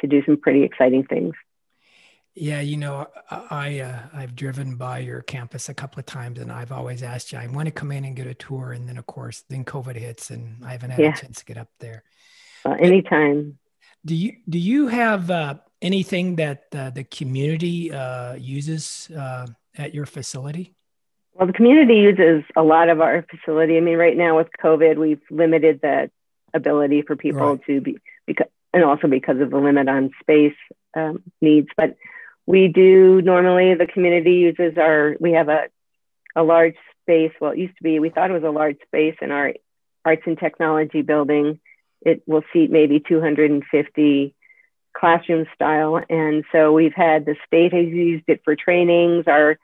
to 0.00 0.06
do 0.06 0.22
some 0.24 0.36
pretty 0.36 0.62
exciting 0.62 1.04
things. 1.04 1.34
Yeah, 2.34 2.60
you 2.60 2.76
know, 2.76 3.08
I 3.28 3.80
uh, 3.80 4.02
I've 4.14 4.36
driven 4.36 4.76
by 4.76 5.00
your 5.00 5.20
campus 5.20 5.68
a 5.68 5.74
couple 5.74 5.98
of 5.98 6.06
times, 6.06 6.38
and 6.38 6.52
I've 6.52 6.70
always 6.70 7.02
asked 7.02 7.32
you. 7.32 7.38
I 7.38 7.48
want 7.48 7.66
to 7.66 7.72
come 7.72 7.90
in 7.90 8.04
and 8.04 8.14
get 8.14 8.28
a 8.28 8.34
tour, 8.34 8.72
and 8.72 8.88
then 8.88 8.98
of 8.98 9.06
course, 9.06 9.42
then 9.48 9.64
COVID 9.64 9.96
hits, 9.96 10.30
and 10.30 10.64
I 10.64 10.72
haven't 10.72 10.90
had 10.90 11.00
yeah. 11.00 11.12
a 11.12 11.16
chance 11.16 11.40
to 11.40 11.44
get 11.44 11.58
up 11.58 11.68
there. 11.80 12.04
Uh, 12.64 12.72
anytime. 12.72 13.58
Do 14.04 14.14
you 14.14 14.32
do 14.48 14.58
you 14.58 14.88
have 14.88 15.30
uh, 15.30 15.54
anything 15.82 16.36
that 16.36 16.64
uh, 16.72 16.90
the 16.90 17.04
community 17.04 17.92
uh, 17.92 18.34
uses 18.34 19.10
uh, 19.16 19.46
at 19.76 19.94
your 19.94 20.06
facility? 20.06 20.74
Well, 21.34 21.46
the 21.46 21.52
community 21.52 21.96
uses 21.96 22.44
a 22.56 22.62
lot 22.62 22.88
of 22.88 23.00
our 23.00 23.24
facility. 23.30 23.76
I 23.76 23.80
mean, 23.80 23.96
right 23.96 24.16
now 24.16 24.36
with 24.36 24.48
COVID, 24.62 24.98
we've 24.98 25.22
limited 25.30 25.80
the 25.80 26.10
ability 26.52 27.02
for 27.02 27.16
people 27.16 27.52
right. 27.52 27.64
to 27.66 27.80
be 27.80 27.98
because 28.26 28.48
and 28.72 28.84
also 28.84 29.08
because 29.08 29.40
of 29.40 29.50
the 29.50 29.58
limit 29.58 29.88
on 29.88 30.10
space 30.20 30.56
um, 30.94 31.22
needs. 31.40 31.68
But 31.76 31.96
we 32.46 32.68
do 32.68 33.22
normally 33.22 33.74
the 33.74 33.86
community 33.86 34.32
uses 34.32 34.76
our 34.78 35.16
we 35.20 35.32
have 35.32 35.48
a 35.48 35.68
a 36.36 36.42
large 36.42 36.76
space. 37.02 37.32
Well, 37.40 37.52
it 37.52 37.58
used 37.58 37.76
to 37.76 37.82
be 37.82 37.98
we 37.98 38.10
thought 38.10 38.30
it 38.30 38.34
was 38.34 38.44
a 38.44 38.50
large 38.50 38.78
space 38.86 39.16
in 39.20 39.30
our 39.30 39.54
arts 40.04 40.22
and 40.26 40.38
technology 40.38 41.02
building. 41.02 41.60
It 42.02 42.22
will 42.26 42.42
seat 42.52 42.70
maybe 42.70 43.00
250 43.00 44.34
classroom 44.92 45.46
style, 45.54 46.00
and 46.08 46.44
so 46.52 46.72
we've 46.72 46.94
had 46.94 47.24
the 47.24 47.36
state 47.46 47.72
has 47.72 47.86
used 47.86 48.24
it 48.28 48.40
for 48.44 48.56
trainings. 48.56 49.24
Our 49.26 49.58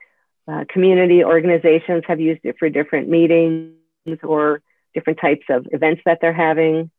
uh, 0.48 0.64
community 0.68 1.24
organizations 1.24 2.04
have 2.06 2.20
used 2.20 2.42
it 2.44 2.56
for 2.58 2.68
different 2.68 3.08
meetings 3.08 3.74
or 4.22 4.62
different 4.94 5.18
types 5.20 5.44
of 5.50 5.66
events 5.72 6.02
that 6.06 6.18
they're 6.20 6.32
having. 6.32 6.90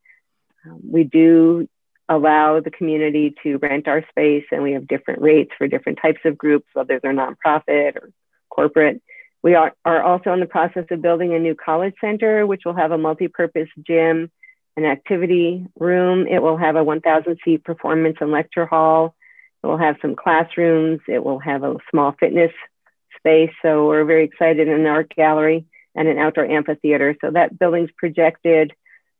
Um, 0.65 0.81
we 0.83 1.03
do 1.03 1.67
allow 2.09 2.59
the 2.59 2.71
community 2.71 3.35
to 3.43 3.57
rent 3.57 3.87
our 3.87 4.05
space, 4.09 4.45
and 4.51 4.63
we 4.63 4.73
have 4.73 4.87
different 4.87 5.21
rates 5.21 5.51
for 5.57 5.67
different 5.67 5.99
types 6.01 6.19
of 6.25 6.37
groups, 6.37 6.67
whether 6.73 6.99
they're 6.99 7.13
nonprofit 7.13 7.95
or 7.95 8.09
corporate. 8.49 9.01
We 9.43 9.55
are, 9.55 9.73
are 9.85 10.01
also 10.01 10.33
in 10.33 10.39
the 10.39 10.45
process 10.45 10.85
of 10.89 11.01
building 11.01 11.33
a 11.33 11.39
new 11.39 11.55
college 11.55 11.95
center, 12.01 12.45
which 12.45 12.63
will 12.65 12.75
have 12.75 12.91
a 12.91 12.97
multi 12.97 13.27
purpose 13.27 13.69
gym, 13.85 14.31
an 14.77 14.85
activity 14.85 15.65
room. 15.79 16.27
It 16.27 16.41
will 16.41 16.57
have 16.57 16.75
a 16.75 16.83
1,000 16.83 17.39
seat 17.43 17.63
performance 17.63 18.17
and 18.21 18.31
lecture 18.31 18.67
hall. 18.67 19.15
It 19.63 19.67
will 19.67 19.77
have 19.77 19.97
some 20.01 20.15
classrooms. 20.15 21.01
It 21.07 21.23
will 21.23 21.39
have 21.39 21.63
a 21.63 21.75
small 21.89 22.15
fitness 22.19 22.51
space. 23.17 23.51
So 23.63 23.87
we're 23.87 24.05
very 24.05 24.23
excited 24.23 24.67
an 24.67 24.85
art 24.85 25.13
gallery 25.15 25.65
and 25.95 26.07
an 26.07 26.19
outdoor 26.19 26.45
amphitheater. 26.45 27.15
So 27.19 27.31
that 27.31 27.57
building's 27.57 27.89
projected 27.97 28.71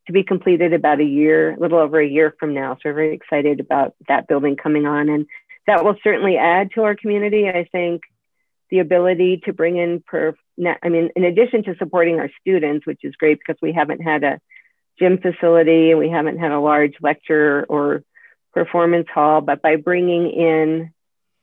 to 0.05 0.13
be 0.13 0.23
completed 0.23 0.73
about 0.73 1.01
a 1.01 1.05
year, 1.05 1.53
a 1.53 1.59
little 1.59 1.79
over 1.79 1.99
a 1.99 2.07
year 2.07 2.35
from 2.39 2.53
now. 2.53 2.75
So 2.75 2.81
we're 2.85 2.93
very 2.93 3.15
excited 3.15 3.59
about 3.59 3.95
that 4.07 4.27
building 4.27 4.55
coming 4.55 4.85
on. 4.85 5.09
And 5.09 5.25
that 5.65 5.83
will 5.83 5.95
certainly 6.03 6.37
add 6.37 6.69
to 6.75 6.83
our 6.83 6.95
community. 6.95 7.49
I 7.49 7.67
think 7.71 8.03
the 8.69 8.79
ability 8.79 9.41
to 9.45 9.53
bring 9.53 9.77
in 9.77 10.03
per, 10.05 10.35
I 10.83 10.89
mean, 10.89 11.09
in 11.15 11.23
addition 11.23 11.63
to 11.63 11.75
supporting 11.77 12.19
our 12.19 12.29
students, 12.39 12.85
which 12.85 12.99
is 13.03 13.15
great 13.15 13.39
because 13.39 13.59
we 13.61 13.73
haven't 13.73 14.01
had 14.01 14.23
a 14.23 14.39
gym 14.99 15.17
facility 15.17 15.91
and 15.91 15.99
we 15.99 16.09
haven't 16.09 16.39
had 16.39 16.51
a 16.51 16.59
large 16.59 16.95
lecture 17.01 17.65
or 17.69 18.03
performance 18.53 19.07
hall, 19.13 19.41
but 19.41 19.61
by 19.61 19.75
bringing 19.75 20.29
in 20.29 20.91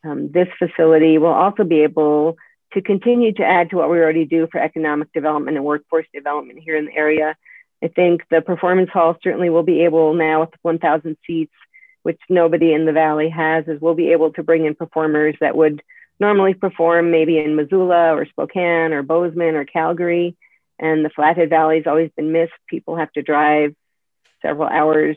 um, 0.05 0.31
this 0.33 0.49
facility, 0.59 1.19
we'll 1.19 1.33
also 1.33 1.65
be 1.65 1.83
able 1.83 2.37
to 2.73 2.83
continue 2.83 3.33
to 3.33 3.45
add 3.45 3.71
to 3.71 3.77
what 3.77 3.91
we 3.91 3.99
already 3.99 4.25
do 4.25 4.49
for 4.51 4.61
economic 4.61 5.13
development 5.13 5.57
and 5.57 5.65
workforce 5.65 6.07
development 6.13 6.59
here 6.63 6.77
in 6.77 6.87
the 6.87 6.97
area. 6.97 7.37
I 7.83 7.89
think 7.89 8.23
the 8.31 8.41
performance 8.41 8.91
hall 8.91 9.17
certainly 9.23 9.51
will 9.51 9.63
be 9.63 9.83
able 9.83 10.15
now 10.15 10.41
with 10.41 10.51
1,000 10.63 11.17
seats, 11.27 11.53
which 12.03 12.21
nobody 12.29 12.73
in 12.73 12.85
the 12.85 12.93
valley 12.93 13.29
has, 13.29 13.67
is 13.69 13.81
we'll 13.81 13.95
be 13.95 14.13
able 14.13 14.33
to 14.33 14.43
bring 14.43 14.67
in 14.67 14.75
performers 14.75 15.37
that 15.41 15.57
would 15.57 15.83
normally 16.19 16.55
perform 16.55 17.11
maybe 17.11 17.39
in 17.39 17.57
Missoula 17.57 18.15
or 18.15 18.27
Spokane 18.27 18.93
or 18.93 19.03
Bozeman 19.03 19.55
or 19.55 19.65
Calgary. 19.65 20.37
And 20.79 21.05
the 21.05 21.11
Flathead 21.11 21.51
Valley 21.51 21.77
has 21.77 21.87
always 21.87 22.11
been 22.17 22.33
missed. 22.33 22.53
People 22.69 22.97
have 22.97 23.13
to 23.13 23.23
drive 23.23 23.75
several 24.43 24.69
hours 24.69 25.17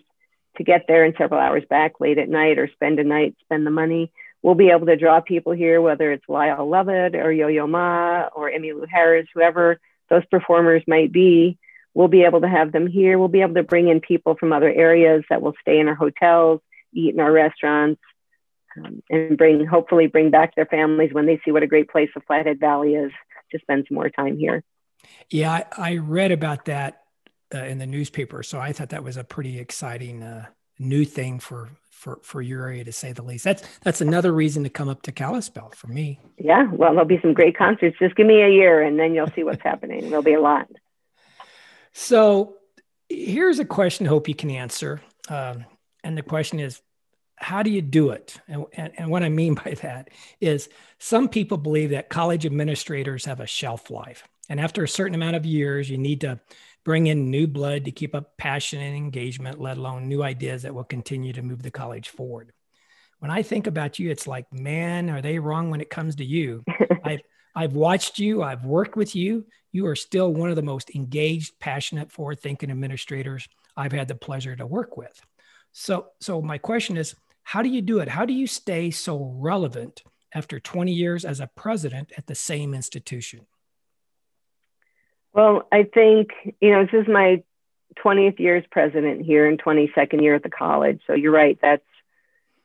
to 0.58 0.64
get 0.64 0.86
there 0.88 1.04
and 1.04 1.16
several 1.18 1.40
hours 1.40 1.64
back 1.70 2.00
late 2.00 2.18
at 2.18 2.30
night 2.30 2.58
or 2.58 2.70
spend 2.74 3.00
a 3.00 3.04
night, 3.04 3.36
spend 3.44 3.66
the 3.66 3.72
money 3.72 4.12
we'll 4.42 4.56
be 4.56 4.70
able 4.70 4.86
to 4.86 4.96
draw 4.96 5.20
people 5.20 5.52
here, 5.52 5.82
whether 5.82 6.12
it's 6.12 6.28
Lyle 6.28 6.68
Lovett 6.70 7.16
or 7.16 7.32
Yo-Yo 7.32 7.68
Ma 7.68 8.30
or 8.36 8.50
Emmylou 8.50 8.88
Harris, 8.90 9.28
whoever 9.34 9.80
those 10.10 10.26
performers 10.26 10.84
might 10.88 11.12
be. 11.12 11.58
We'll 11.94 12.08
be 12.08 12.24
able 12.24 12.42
to 12.42 12.48
have 12.48 12.72
them 12.72 12.88
here. 12.88 13.18
We'll 13.18 13.28
be 13.28 13.42
able 13.42 13.56
to 13.56 13.64
bring 13.64 13.88
in 13.88 14.00
people 14.00 14.36
from 14.36 14.54
other 14.54 14.72
areas 14.72 15.24
that 15.30 15.42
will 15.42 15.56
stay 15.62 15.80
in 15.80 15.88
our 15.88 15.96
hotels, 15.96 16.62
eat 16.94 17.14
in 17.14 17.20
our 17.20 17.32
restaurants, 17.32 18.00
um, 18.78 19.02
and 19.10 19.38
bring 19.38 19.66
hopefully 19.66 20.08
bring 20.08 20.30
back 20.30 20.56
their 20.56 20.68
families 20.68 21.12
when 21.12 21.26
they 21.26 21.42
see 21.44 21.52
what 21.52 21.64
a 21.64 21.68
great 21.68 21.90
place 21.90 22.10
the 22.14 22.22
Flathead 22.22 22.60
Valley 22.60 22.94
is 22.94 23.12
to 23.52 23.60
spend 23.60 23.86
some 23.88 23.96
more 23.96 24.10
time 24.10 24.38
here. 24.38 24.64
Yeah, 25.30 25.52
I, 25.52 25.66
I 25.78 25.98
read 25.98 26.32
about 26.32 26.66
that 26.66 27.04
uh, 27.54 27.60
in 27.60 27.78
the 27.78 27.88
newspaper, 27.88 28.44
so 28.44 28.60
I 28.60 28.74
thought 28.74 28.90
that 28.90 29.04
was 29.04 29.18
a 29.18 29.24
pretty 29.24 29.60
exciting 29.60 30.24
uh, 30.24 30.46
new 30.80 31.06
thing 31.06 31.40
for 31.40 31.70
for 31.90 32.20
for 32.22 32.42
your 32.42 32.64
area 32.64 32.84
to 32.84 32.92
say 32.92 33.12
the 33.12 33.24
least. 33.24 33.44
That's 33.44 33.64
that's 33.84 34.02
another 34.02 34.32
reason 34.32 34.64
to 34.64 34.70
come 34.70 34.90
up 34.90 35.02
to 35.04 35.12
Kalispell 35.12 35.72
for 35.72 35.88
me. 35.88 36.20
Yeah, 36.38 36.70
well, 36.72 36.92
there'll 36.92 37.06
be 37.06 37.20
some 37.22 37.34
great 37.34 37.58
concerts. 37.58 37.98
Just 38.00 38.16
give 38.16 38.28
me 38.28 38.42
a 38.42 38.50
year, 38.50 38.82
and 38.82 39.00
then 39.00 39.14
you'll 39.14 39.32
see 39.36 39.44
what's 39.44 39.64
happening. 39.64 40.10
There'll 40.10 40.24
be 40.24 40.34
a 40.34 40.42
lot. 40.42 40.68
So, 41.94 42.56
here's 43.10 43.60
a 43.60 43.66
question. 43.66 44.06
I 44.06 44.10
hope 44.10 44.28
you 44.28 44.36
can 44.36 44.52
answer. 44.52 45.02
Um, 45.30 45.66
and 46.04 46.18
the 46.18 46.22
question 46.22 46.60
is, 46.60 46.82
how 47.38 47.64
do 47.64 47.70
you 47.70 47.82
do 47.82 48.12
it? 48.12 48.40
And, 48.48 48.66
and, 48.74 48.94
and 48.98 49.10
what 49.10 49.24
I 49.24 49.30
mean 49.30 49.56
by 49.66 49.76
that 49.82 50.10
is, 50.40 50.70
some 51.00 51.30
people 51.30 51.58
believe 51.58 51.92
that 51.92 52.10
college 52.10 52.46
administrators 52.46 53.26
have 53.26 53.40
a 53.40 53.48
shelf 53.48 53.90
life, 53.90 54.28
and 54.50 54.60
after 54.60 54.84
a 54.84 54.88
certain 54.88 55.16
amount 55.16 55.36
of 55.36 55.46
years, 55.46 55.90
you 55.90 55.98
need 55.98 56.22
to 56.22 56.40
bring 56.86 57.08
in 57.08 57.30
new 57.30 57.48
blood 57.48 57.86
to 57.86 57.92
keep 57.92 58.16
up 58.16 58.38
passion 58.38 58.82
and 58.82 58.96
engagement, 58.96 59.60
let 59.60 59.78
alone 59.78 60.08
new 60.08 60.24
ideas 60.24 60.62
that 60.62 60.74
will 60.74 60.86
continue 60.86 61.34
to 61.34 61.42
move 61.42 61.62
the 61.62 61.72
college 61.72 62.10
forward. 62.10 62.54
when 63.20 63.32
I 63.32 63.42
think 63.42 63.68
about 63.68 64.00
you, 64.00 64.10
it's 64.12 64.28
like, 64.28 64.52
man, 64.54 65.10
are 65.10 65.22
they 65.22 65.40
wrong 65.40 65.70
when 65.70 65.82
it 65.82 65.90
comes 65.90 66.16
to 66.18 66.26
you? 66.26 66.64
I've 67.04 67.22
I've 67.56 67.74
watched 67.74 68.20
you, 68.20 68.44
I've 68.44 68.66
worked 68.66 68.96
with 68.96 69.16
you. 69.16 69.48
You 69.72 69.88
are 69.88 69.96
still 69.96 70.32
one 70.32 70.52
of 70.52 70.56
the 70.56 70.62
most 70.62 70.92
engaged, 70.96 71.60
passionate, 71.60 72.12
forward-thinking 72.12 72.70
administrators 72.70 73.50
I've 73.76 73.92
had 73.92 74.08
the 74.08 74.16
pleasure 74.16 74.56
to 74.56 74.68
work 74.68 74.96
with. 74.96 75.20
So, 75.72 76.10
so 76.22 76.40
my 76.40 76.60
question 76.60 76.98
is, 76.98 77.16
how 77.42 77.64
do 77.64 77.70
you 77.70 77.82
do 77.82 78.00
it? 78.00 78.10
How 78.10 78.26
do 78.26 78.34
you 78.34 78.46
stay 78.46 78.92
so 78.92 79.34
relevant 79.40 80.04
after 80.36 80.60
20 80.60 80.92
years 80.92 81.26
as 81.26 81.40
a 81.40 81.50
president 81.56 82.12
at 82.16 82.28
the 82.28 82.36
same 82.36 82.76
institution? 82.76 83.48
Well, 85.38 85.68
I 85.72 85.84
think, 85.84 86.30
you 86.60 86.72
know, 86.72 86.84
this 86.84 87.00
is 87.00 87.08
my 87.08 87.44
20th 88.04 88.40
year 88.40 88.56
as 88.56 88.64
president 88.72 89.24
here 89.24 89.48
and 89.48 89.62
22nd 89.62 90.24
year 90.24 90.34
at 90.34 90.42
the 90.42 90.50
college. 90.50 91.00
So 91.06 91.14
you're 91.14 91.32
right. 91.32 91.60
That's 91.62 91.84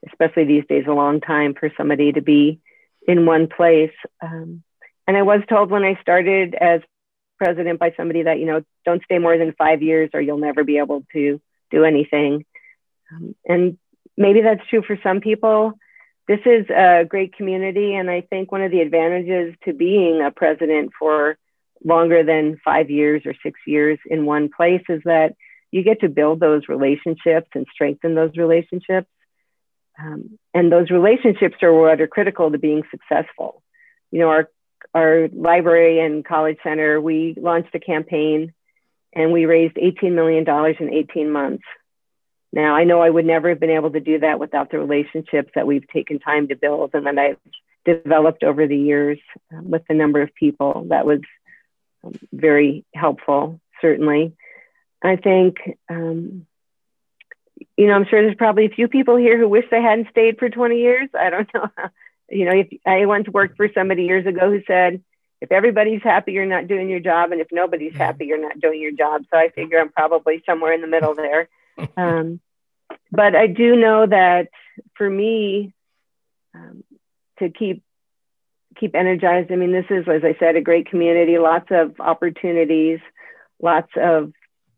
especially 0.07 0.45
these 0.45 0.65
days 0.67 0.85
a 0.87 0.91
long 0.91 1.21
time 1.21 1.53
for 1.53 1.71
somebody 1.77 2.11
to 2.13 2.21
be 2.21 2.59
in 3.07 3.27
one 3.27 3.47
place. 3.47 3.93
Um, 4.23 4.63
and 5.05 5.15
I 5.15 5.21
was 5.21 5.41
told 5.47 5.69
when 5.69 5.83
I 5.83 5.99
started 6.01 6.55
as 6.55 6.81
president 7.37 7.79
by 7.79 7.93
somebody 7.95 8.23
that, 8.23 8.39
you 8.39 8.47
know, 8.47 8.63
don't 8.85 9.03
stay 9.03 9.19
more 9.19 9.37
than 9.37 9.53
five 9.55 9.83
years 9.83 10.09
or 10.15 10.19
you'll 10.19 10.39
never 10.39 10.63
be 10.63 10.79
able 10.79 11.05
to 11.13 11.39
do 11.69 11.83
anything. 11.83 12.43
Um, 13.11 13.35
and 13.47 13.77
maybe 14.17 14.41
that's 14.41 14.67
true 14.67 14.81
for 14.81 14.97
some 15.03 15.21
people. 15.21 15.73
This 16.27 16.39
is 16.43 16.67
a 16.71 17.05
great 17.07 17.35
community. 17.35 17.93
And 17.93 18.09
I 18.09 18.21
think 18.21 18.51
one 18.51 18.63
of 18.63 18.71
the 18.71 18.81
advantages 18.81 19.53
to 19.65 19.73
being 19.73 20.23
a 20.23 20.31
president 20.31 20.93
for 20.97 21.37
longer 21.83 22.23
than 22.23 22.59
five 22.63 22.89
years 22.89 23.23
or 23.25 23.33
six 23.43 23.59
years 23.67 23.99
in 24.05 24.25
one 24.25 24.49
place 24.55 24.83
is 24.89 25.01
that 25.05 25.35
you 25.71 25.83
get 25.83 26.01
to 26.01 26.09
build 26.09 26.39
those 26.39 26.63
relationships 26.67 27.49
and 27.55 27.65
strengthen 27.73 28.15
those 28.15 28.37
relationships. 28.37 29.07
Um, 29.99 30.37
and 30.53 30.71
those 30.71 30.89
relationships 30.89 31.55
are 31.61 31.73
what 31.73 32.01
are 32.01 32.07
critical 32.07 32.51
to 32.51 32.57
being 32.57 32.83
successful. 32.91 33.61
You 34.11 34.19
know, 34.19 34.29
our 34.29 34.49
our 34.93 35.29
library 35.29 35.99
and 35.99 36.25
college 36.25 36.57
center, 36.63 37.01
we 37.01 37.35
launched 37.37 37.73
a 37.73 37.79
campaign 37.79 38.53
and 39.13 39.31
we 39.31 39.45
raised 39.45 39.75
$18 39.75 40.13
million 40.13 40.45
in 40.79 40.93
18 40.93 41.31
months. 41.31 41.63
Now, 42.51 42.75
I 42.75 42.83
know 42.83 43.01
I 43.01 43.09
would 43.09 43.25
never 43.25 43.49
have 43.49 43.59
been 43.59 43.71
able 43.71 43.91
to 43.91 43.99
do 43.99 44.19
that 44.19 44.39
without 44.39 44.69
the 44.69 44.77
relationships 44.77 45.51
that 45.55 45.65
we've 45.65 45.87
taken 45.87 46.19
time 46.19 46.49
to 46.49 46.55
build 46.55 46.91
and 46.93 47.07
that 47.07 47.17
I've 47.17 47.37
developed 47.85 48.43
over 48.43 48.67
the 48.67 48.77
years 48.77 49.19
um, 49.51 49.71
with 49.71 49.81
the 49.87 49.95
number 49.95 50.21
of 50.21 50.29
people. 50.35 50.85
That 50.89 51.05
was 51.05 51.21
very 52.31 52.85
helpful, 52.93 53.59
certainly. 53.81 54.35
I 55.03 55.15
think, 55.17 55.57
um, 55.89 56.45
you 57.77 57.87
know, 57.87 57.93
I'm 57.93 58.05
sure 58.05 58.21
there's 58.21 58.35
probably 58.35 58.65
a 58.65 58.69
few 58.69 58.87
people 58.87 59.15
here 59.15 59.37
who 59.37 59.47
wish 59.47 59.65
they 59.69 59.81
hadn't 59.81 60.09
stayed 60.09 60.39
for 60.39 60.49
20 60.49 60.79
years. 60.79 61.09
I 61.17 61.29
don't 61.29 61.53
know. 61.53 61.69
you 62.29 62.45
know, 62.45 62.53
if 62.53 62.67
I 62.85 63.05
once 63.05 63.27
worked 63.27 63.57
for 63.57 63.69
somebody 63.73 64.03
years 64.03 64.25
ago 64.25 64.49
who 64.49 64.61
said, 64.65 65.03
if 65.41 65.51
everybody's 65.51 66.01
happy, 66.01 66.31
you're 66.31 66.45
not 66.45 66.69
doing 66.69 66.89
your 66.89 67.01
job, 67.01 67.33
and 67.33 67.41
if 67.41 67.47
nobody's 67.51 67.95
happy, 67.95 68.25
you're 68.25 68.41
not 68.41 68.61
doing 68.61 68.81
your 68.81 68.93
job. 68.93 69.25
So 69.29 69.37
I 69.37 69.49
figure 69.49 69.77
I'm 69.77 69.91
probably 69.91 70.41
somewhere 70.45 70.71
in 70.71 70.81
the 70.81 70.87
middle 70.87 71.15
there. 71.15 71.49
Um, 71.97 72.39
but 73.11 73.35
I 73.35 73.47
do 73.47 73.75
know 73.75 74.05
that 74.05 74.49
for 74.93 75.09
me, 75.09 75.73
um, 76.53 76.83
to 77.39 77.49
keep 77.49 77.81
keep 78.79 78.95
energized. 78.95 79.51
I 79.51 79.55
mean, 79.55 79.71
this 79.71 79.85
is, 79.89 80.07
as 80.07 80.23
I 80.23 80.35
said, 80.39 80.55
a 80.55 80.61
great 80.61 80.89
community, 80.89 81.37
lots 81.37 81.67
of 81.71 81.99
opportunities, 81.99 82.99
lots 83.61 83.91
of 83.95 84.33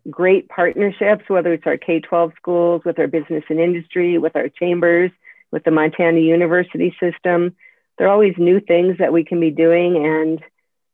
great 0.10 0.48
partnerships, 0.50 1.26
whether 1.28 1.54
it's 1.54 1.66
our 1.66 1.78
K 1.78 2.00
12 2.00 2.34
schools, 2.36 2.82
with 2.86 3.00
our 3.00 3.08
business 3.08 3.44
and 3.50 3.60
industry, 3.60 4.18
with 4.18 4.36
our 4.36 4.50
chambers, 4.50 5.12
with 5.52 5.64
the 5.64 5.72
Montana 5.72 6.20
University 6.20 6.96
system. 7.00 7.56
There 7.98 8.08
are 8.08 8.12
always 8.12 8.36
new 8.38 8.60
things 8.60 8.98
that 9.00 9.14
we 9.14 9.24
can 9.24 9.40
be 9.40 9.52
doing. 9.52 10.06
And 10.06 10.44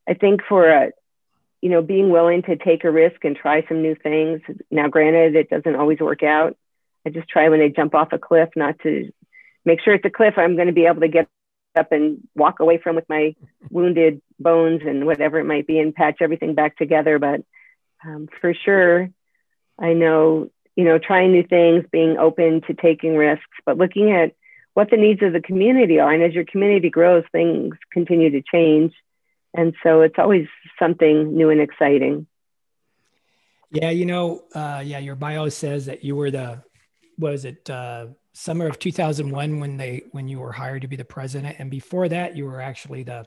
I 0.07 0.13
think 0.13 0.41
for 0.47 0.69
a, 0.69 0.91
you 1.61 1.69
know, 1.69 1.81
being 1.81 2.09
willing 2.09 2.43
to 2.43 2.55
take 2.55 2.83
a 2.83 2.91
risk 2.91 3.23
and 3.23 3.35
try 3.35 3.65
some 3.67 3.81
new 3.81 3.95
things. 3.95 4.41
Now, 4.69 4.87
granted, 4.87 5.35
it 5.35 5.49
doesn't 5.49 5.75
always 5.75 5.99
work 5.99 6.23
out. 6.23 6.55
I 7.05 7.09
just 7.09 7.27
try 7.27 7.49
when 7.49 7.61
I 7.61 7.69
jump 7.69 7.95
off 7.95 8.13
a 8.13 8.19
cliff 8.19 8.49
not 8.55 8.79
to 8.83 9.11
make 9.65 9.81
sure 9.81 9.93
it's 9.93 10.05
a 10.05 10.09
cliff 10.09 10.35
I'm 10.37 10.55
going 10.55 10.67
to 10.67 10.73
be 10.73 10.85
able 10.85 11.01
to 11.01 11.07
get 11.07 11.27
up 11.75 11.91
and 11.91 12.27
walk 12.35 12.59
away 12.59 12.77
from 12.77 12.95
with 12.95 13.07
my 13.09 13.35
wounded 13.69 14.21
bones 14.39 14.81
and 14.85 15.05
whatever 15.05 15.39
it 15.39 15.45
might 15.45 15.67
be 15.67 15.79
and 15.79 15.95
patch 15.95 16.17
everything 16.21 16.55
back 16.55 16.77
together. 16.77 17.19
But 17.19 17.43
um, 18.05 18.27
for 18.39 18.53
sure, 18.53 19.09
I 19.79 19.93
know, 19.93 20.49
you 20.75 20.83
know, 20.83 20.97
trying 20.97 21.31
new 21.31 21.43
things, 21.43 21.85
being 21.91 22.17
open 22.17 22.61
to 22.67 22.73
taking 22.73 23.15
risks, 23.15 23.45
but 23.65 23.77
looking 23.77 24.11
at 24.11 24.35
what 24.73 24.89
the 24.89 24.97
needs 24.97 25.21
of 25.21 25.33
the 25.33 25.41
community 25.41 25.99
are. 25.99 26.11
And 26.11 26.23
as 26.23 26.33
your 26.33 26.45
community 26.45 26.89
grows, 26.89 27.23
things 27.31 27.75
continue 27.91 28.29
to 28.31 28.41
change. 28.41 28.93
And 29.53 29.73
so 29.83 30.01
it's 30.01 30.15
always 30.17 30.47
something 30.79 31.35
new 31.35 31.49
and 31.49 31.59
exciting. 31.59 32.27
Yeah, 33.69 33.89
you 33.89 34.05
know, 34.05 34.43
uh, 34.53 34.81
yeah, 34.85 34.99
your 34.99 35.15
bio 35.15 35.49
says 35.49 35.85
that 35.85 36.03
you 36.03 36.15
were 36.15 36.31
the, 36.31 36.61
was 37.17 37.45
it 37.45 37.69
uh, 37.69 38.07
summer 38.33 38.67
of 38.67 38.79
2001 38.79 39.59
when 39.59 39.77
they 39.77 40.03
when 40.11 40.27
you 40.27 40.39
were 40.39 40.51
hired 40.51 40.81
to 40.83 40.87
be 40.87 40.95
the 40.95 41.05
president. 41.05 41.57
And 41.59 41.69
before 41.69 42.07
that 42.09 42.35
you 42.35 42.45
were 42.45 42.61
actually 42.61 43.03
the 43.03 43.25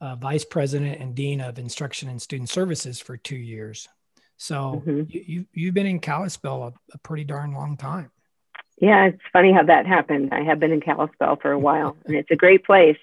uh, 0.00 0.16
vice 0.16 0.44
president 0.44 1.00
and 1.00 1.14
dean 1.14 1.40
of 1.40 1.58
instruction 1.58 2.08
and 2.08 2.20
student 2.20 2.50
services 2.50 3.00
for 3.00 3.16
two 3.16 3.36
years. 3.36 3.88
So 4.36 4.82
mm-hmm. 4.86 5.02
you, 5.08 5.24
you 5.26 5.46
you've 5.52 5.74
been 5.74 5.86
in 5.86 6.00
kalispell 6.00 6.62
a, 6.64 6.72
a, 6.92 6.98
pretty 6.98 7.24
darn 7.24 7.54
long 7.54 7.76
time. 7.76 8.10
Yeah 8.78 9.06
it's 9.06 9.22
funny 9.32 9.52
how 9.52 9.64
that 9.64 9.86
happened. 9.86 10.30
I 10.32 10.42
have 10.42 10.60
been 10.60 10.72
in 10.72 10.80
kalispell 10.80 11.36
for 11.36 11.52
a 11.52 11.58
while 11.58 11.96
and 12.04 12.16
it's 12.16 12.30
a 12.30 12.36
great 12.36 12.64
place. 12.64 12.98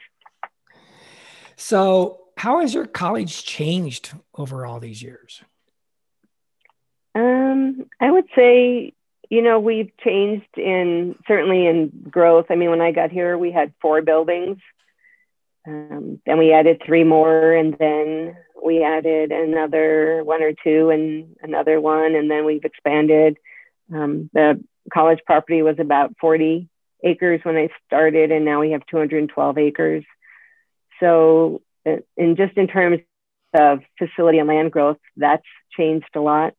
So 1.56 2.20
how 2.38 2.62
has 2.62 2.74
your 2.74 2.86
college 2.86 3.44
changed 3.44 4.14
over 4.36 4.66
all 4.66 4.80
these 4.80 5.02
years? 5.02 5.42
Um, 7.16 7.86
i 8.02 8.10
would 8.10 8.26
say 8.36 8.94
you 9.34 9.42
know, 9.42 9.60
we've 9.60 9.90
changed 9.98 10.58
in 10.58 11.16
certainly 11.28 11.66
in 11.66 11.92
growth. 12.08 12.46
I 12.52 12.56
mean, 12.56 12.70
when 12.70 12.82
I 12.82 12.92
got 12.92 13.10
here, 13.10 13.36
we 13.36 13.52
had 13.52 13.74
four 13.82 14.04
buildings. 14.04 14.60
Um, 15.66 16.22
then 16.24 16.38
we 16.38 16.54
added 16.54 16.84
three 16.86 17.04
more, 17.04 17.52
and 17.52 17.76
then 17.80 18.38
we 18.64 18.84
added 18.84 19.32
another 19.32 20.22
one 20.24 20.44
or 20.44 20.54
two, 20.64 20.92
and 20.92 21.36
another 21.42 21.82
one, 21.82 22.14
and 22.14 22.30
then 22.30 22.46
we've 22.46 22.64
expanded. 22.64 23.38
Um, 23.92 24.30
the 24.34 24.64
college 24.94 25.22
property 25.26 25.64
was 25.64 25.80
about 25.80 26.14
40 26.22 26.70
acres 27.04 27.40
when 27.42 27.56
I 27.56 27.70
started, 27.88 28.32
and 28.32 28.46
now 28.46 28.60
we 28.60 28.74
have 28.74 28.86
212 28.86 29.58
acres. 29.58 30.06
So, 31.00 31.64
in 31.86 32.36
just 32.36 32.56
in 32.56 32.68
terms 32.68 33.00
of 33.56 33.80
facility 33.98 34.38
and 34.38 34.48
land 34.48 34.72
growth, 34.72 35.00
that's 35.18 35.48
changed 35.76 36.10
a 36.14 36.20
lot. 36.20 36.54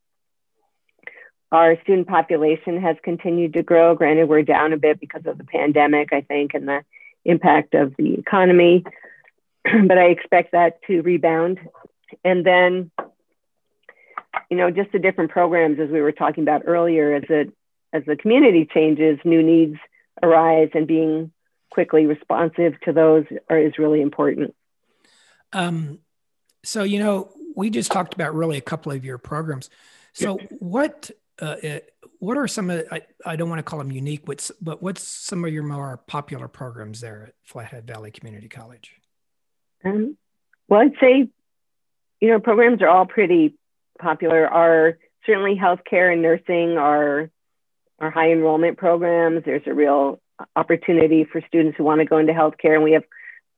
Our 1.51 1.79
student 1.83 2.07
population 2.07 2.81
has 2.81 2.97
continued 3.03 3.53
to 3.53 3.63
grow. 3.63 3.95
Granted, 3.95 4.27
we're 4.27 4.41
down 4.41 4.73
a 4.73 4.77
bit 4.77 4.99
because 4.99 5.25
of 5.25 5.37
the 5.37 5.43
pandemic, 5.43 6.09
I 6.11 6.21
think, 6.21 6.53
and 6.53 6.67
the 6.67 6.83
impact 7.23 7.73
of 7.73 7.95
the 7.97 8.15
economy, 8.15 8.83
but 9.63 9.97
I 9.97 10.05
expect 10.05 10.51
that 10.51 10.79
to 10.87 11.01
rebound. 11.01 11.59
And 12.23 12.45
then, 12.45 12.91
you 14.49 14.57
know, 14.57 14.69
just 14.71 14.91
the 14.91 14.99
different 14.99 15.31
programs 15.31 15.79
as 15.79 15.89
we 15.89 16.01
were 16.01 16.11
talking 16.11 16.43
about 16.43 16.63
earlier, 16.65 17.15
as 17.15 17.23
it 17.29 17.53
as 17.93 18.03
the 18.05 18.17
community 18.17 18.67
changes, 18.71 19.17
new 19.23 19.41
needs 19.41 19.77
arise, 20.21 20.69
and 20.73 20.85
being 20.85 21.31
quickly 21.71 22.05
responsive 22.05 22.73
to 22.81 22.91
those 22.91 23.25
are, 23.49 23.57
is 23.57 23.77
really 23.77 24.01
important. 24.01 24.53
Um, 25.53 25.99
so, 26.63 26.83
you 26.83 26.99
know, 26.99 27.31
we 27.55 27.69
just 27.69 27.91
talked 27.91 28.13
about 28.13 28.35
really 28.35 28.57
a 28.57 28.61
couple 28.61 28.91
of 28.91 29.05
your 29.05 29.17
programs. 29.17 29.69
So, 30.13 30.39
what 30.59 31.11
uh, 31.41 31.55
it, 31.61 31.93
what 32.19 32.37
are 32.37 32.47
some 32.47 32.69
of 32.69 32.85
I, 32.91 33.01
I 33.25 33.35
don't 33.35 33.49
want 33.49 33.59
to 33.59 33.63
call 33.63 33.79
them 33.79 33.91
unique 33.91 34.25
but, 34.25 34.49
but 34.61 34.81
what's 34.81 35.03
some 35.03 35.43
of 35.43 35.53
your 35.53 35.63
more 35.63 35.97
popular 36.07 36.47
programs 36.47 37.01
there 37.01 37.25
at 37.27 37.33
flathead 37.43 37.85
valley 37.85 38.11
community 38.11 38.47
college? 38.47 38.93
Um, 39.83 40.17
well 40.67 40.81
i'd 40.81 40.93
say 40.99 41.29
you 42.21 42.29
know 42.29 42.39
programs 42.39 42.81
are 42.81 42.87
all 42.87 43.05
pretty 43.05 43.55
popular. 43.99 44.47
Are 44.47 44.97
certainly 45.25 45.55
healthcare 45.55 46.11
and 46.11 46.21
nursing 46.21 46.77
are 46.77 47.29
are 47.99 48.11
high 48.11 48.31
enrollment 48.31 48.77
programs. 48.77 49.43
There's 49.45 49.65
a 49.65 49.73
real 49.73 50.19
opportunity 50.55 51.23
for 51.23 51.41
students 51.47 51.77
who 51.77 51.83
want 51.83 51.99
to 51.99 52.05
go 52.05 52.17
into 52.17 52.33
healthcare 52.33 52.75
and 52.75 52.83
we 52.83 52.91
have 52.91 53.03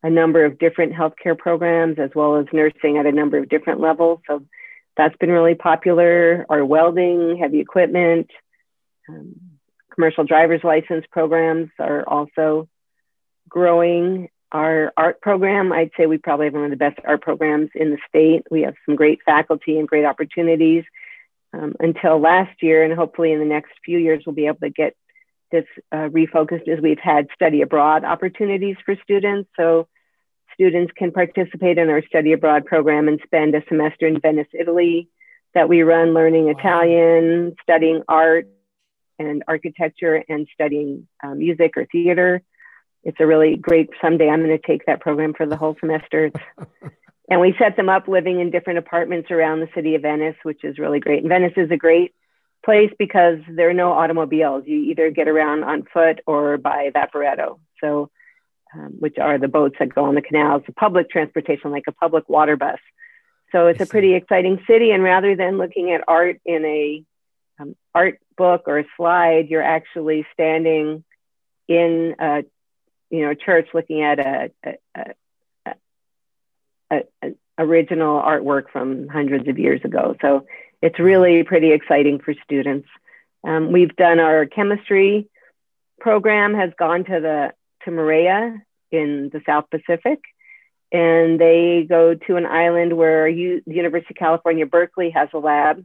a 0.04 0.10
number 0.10 0.46
of 0.46 0.60
different 0.60 0.94
healthcare 0.94 1.38
programs 1.38 1.98
as 1.98 2.12
well 2.14 2.38
as 2.38 2.46
nursing 2.54 2.98
at 2.98 3.08
a 3.08 3.12
number 3.12 3.38
of 3.38 3.50
different 3.50 3.80
levels. 3.80 4.20
So 4.28 4.44
that's 4.98 5.16
been 5.18 5.32
really 5.32 5.56
popular. 5.56 6.46
Our 6.50 6.66
welding, 6.66 7.38
heavy 7.38 7.60
equipment, 7.60 8.30
um, 9.08 9.36
commercial 9.94 10.24
driver's 10.24 10.64
license 10.64 11.06
programs 11.12 11.70
are 11.80 12.04
also 12.08 12.68
growing. 13.48 14.30
Our 14.52 14.94
art 14.96 15.22
program, 15.22 15.74
I'd 15.74 15.92
say 15.98 16.06
we 16.06 16.18
probably 16.18 16.46
have 16.46 16.54
one 16.54 16.64
of 16.66 16.70
the 16.70 16.78
best 16.78 17.00
art 17.06 17.22
programs 17.22 17.70
in 17.76 17.92
the 17.92 17.98
state. 18.08 18.44
We 18.50 18.62
have 18.62 18.76
some 18.86 18.96
great 18.96 19.20
faculty 19.26 19.78
and 19.78 19.88
great 19.88 20.06
opportunities. 20.06 20.84
Um, 21.54 21.76
until 21.80 22.20
last 22.20 22.62
year, 22.62 22.84
and 22.84 22.94
hopefully 22.94 23.32
in 23.32 23.40
the 23.40 23.46
next 23.46 23.72
few 23.84 23.98
years, 23.98 24.24
we'll 24.26 24.36
be 24.36 24.48
able 24.48 24.60
to 24.60 24.70
get 24.70 24.96
this 25.52 25.66
uh, 25.92 26.10
refocused 26.10 26.68
as 26.68 26.82
we've 26.82 27.00
had 27.00 27.28
study 27.34 27.62
abroad 27.62 28.04
opportunities 28.04 28.76
for 28.86 28.96
students. 29.02 29.50
So 29.56 29.88
students 30.58 30.92
can 30.98 31.12
participate 31.12 31.78
in 31.78 31.90
our 31.90 32.02
study 32.08 32.34
abroad 32.34 32.66
program 32.66 33.08
and 33.08 33.20
spend 33.24 33.54
a 33.54 33.64
semester 33.70 34.08
in 34.08 34.20
Venice, 34.20 34.48
Italy, 34.60 35.08
that 35.54 35.70
we 35.70 35.84
run 35.84 36.16
learning 36.16 36.50
Italian, 36.50 37.56
studying 37.62 38.02
art 38.08 38.50
and 39.20 39.44
architecture, 39.48 40.24
and 40.28 40.48
studying 40.54 41.08
uh, 41.24 41.36
music 41.36 41.78
or 41.78 41.86
theater. 41.92 42.42
It's 43.04 43.20
a 43.20 43.28
really 43.28 43.56
great, 43.56 43.92
someday 44.02 44.30
I'm 44.30 44.44
going 44.44 44.58
to 44.60 44.68
take 44.68 44.88
that 44.88 45.00
program 45.00 45.36
for 45.36 45.46
the 45.46 45.56
whole 45.56 45.78
semester. 45.80 46.32
and 47.30 47.40
we 47.40 47.56
set 47.60 47.78
them 47.78 47.88
up 47.88 48.08
living 48.08 48.40
in 48.40 48.50
different 48.50 48.80
apartments 48.80 49.30
around 49.30 49.60
the 49.60 49.70
city 49.76 49.94
of 49.94 50.02
Venice, 50.02 50.36
which 50.42 50.64
is 50.64 50.80
really 50.80 51.00
great. 51.00 51.20
And 51.20 51.30
Venice 51.30 51.54
is 51.56 51.70
a 51.70 51.78
great 51.78 52.16
place 52.66 52.92
because 52.98 53.38
there 53.48 53.70
are 53.70 53.76
no 53.76 53.92
automobiles. 53.92 54.64
You 54.66 54.80
either 54.80 55.12
get 55.12 55.28
around 55.28 55.64
on 55.64 55.86
foot 55.94 56.20
or 56.26 56.58
by 56.58 56.90
vaporetto. 56.94 57.60
So, 57.80 58.10
um, 58.78 58.94
which 59.00 59.18
are 59.18 59.38
the 59.38 59.48
boats 59.48 59.76
that 59.80 59.94
go 59.94 60.06
on 60.06 60.16
the 60.16 60.22
canals, 60.22 60.64
the 60.66 60.74
public 60.74 61.10
transportation, 61.10 61.72
like 61.72 61.86
a 61.88 61.92
public 61.92 62.30
water 62.30 62.56
bus. 62.56 62.80
So 63.52 63.68
it's 63.68 63.82
a 63.82 63.86
pretty 63.86 64.14
exciting 64.14 64.60
city. 64.68 64.92
And 64.92 65.02
rather 65.02 65.36
than 65.36 65.58
looking 65.58 65.92
at 65.92 66.04
art 66.08 66.40
in 66.46 66.66
a 66.66 67.04
um, 67.60 67.76
art 67.96 68.20
book 68.38 68.64
or 68.68 68.80
a 68.80 68.86
slide, 68.98 69.48
you're 69.50 69.64
actually 69.64 70.26
standing 70.34 71.04
in 71.68 72.16
a, 72.20 72.44
you 73.10 73.22
know, 73.26 73.34
church 73.34 73.70
looking 73.74 74.04
at 74.04 74.20
a, 74.20 74.52
a, 74.64 75.06
a, 76.92 77.04
a 77.22 77.32
original 77.58 78.22
artwork 78.22 78.70
from 78.72 79.08
hundreds 79.08 79.48
of 79.48 79.58
years 79.58 79.82
ago. 79.84 80.16
So 80.22 80.46
it's 80.82 81.00
really 81.00 81.44
pretty 81.44 81.72
exciting 81.72 82.20
for 82.20 82.36
students. 82.44 82.88
Um, 83.44 83.72
we've 83.72 83.96
done 83.96 84.20
our 84.20 84.46
chemistry 84.46 85.30
program 86.00 86.54
has 86.54 86.72
gone 86.78 87.06
to 87.06 87.20
the 87.20 87.54
to 87.84 87.92
Moorea 87.92 88.62
in 88.92 89.30
the 89.32 89.42
South 89.46 89.66
Pacific, 89.70 90.20
and 90.92 91.40
they 91.40 91.86
go 91.88 92.16
to 92.16 92.36
an 92.38 92.46
island 92.46 92.96
where 92.96 93.28
U, 93.28 93.62
the 93.66 93.76
University 93.76 94.14
of 94.14 94.18
California, 94.18 94.66
Berkeley 94.66 95.10
has 95.12 95.30
a 95.34 95.40
lab, 95.40 95.84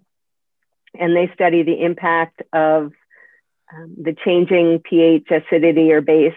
and 0.99 1.17
they 1.17 1.31
study 1.35 1.63
the 1.63 1.83
impact 1.83 2.43
of 2.53 2.93
um, 3.75 3.95
the 4.01 4.15
changing 4.25 4.81
pH, 4.81 5.29
acidity, 5.31 5.93
or 5.93 6.01
base 6.01 6.35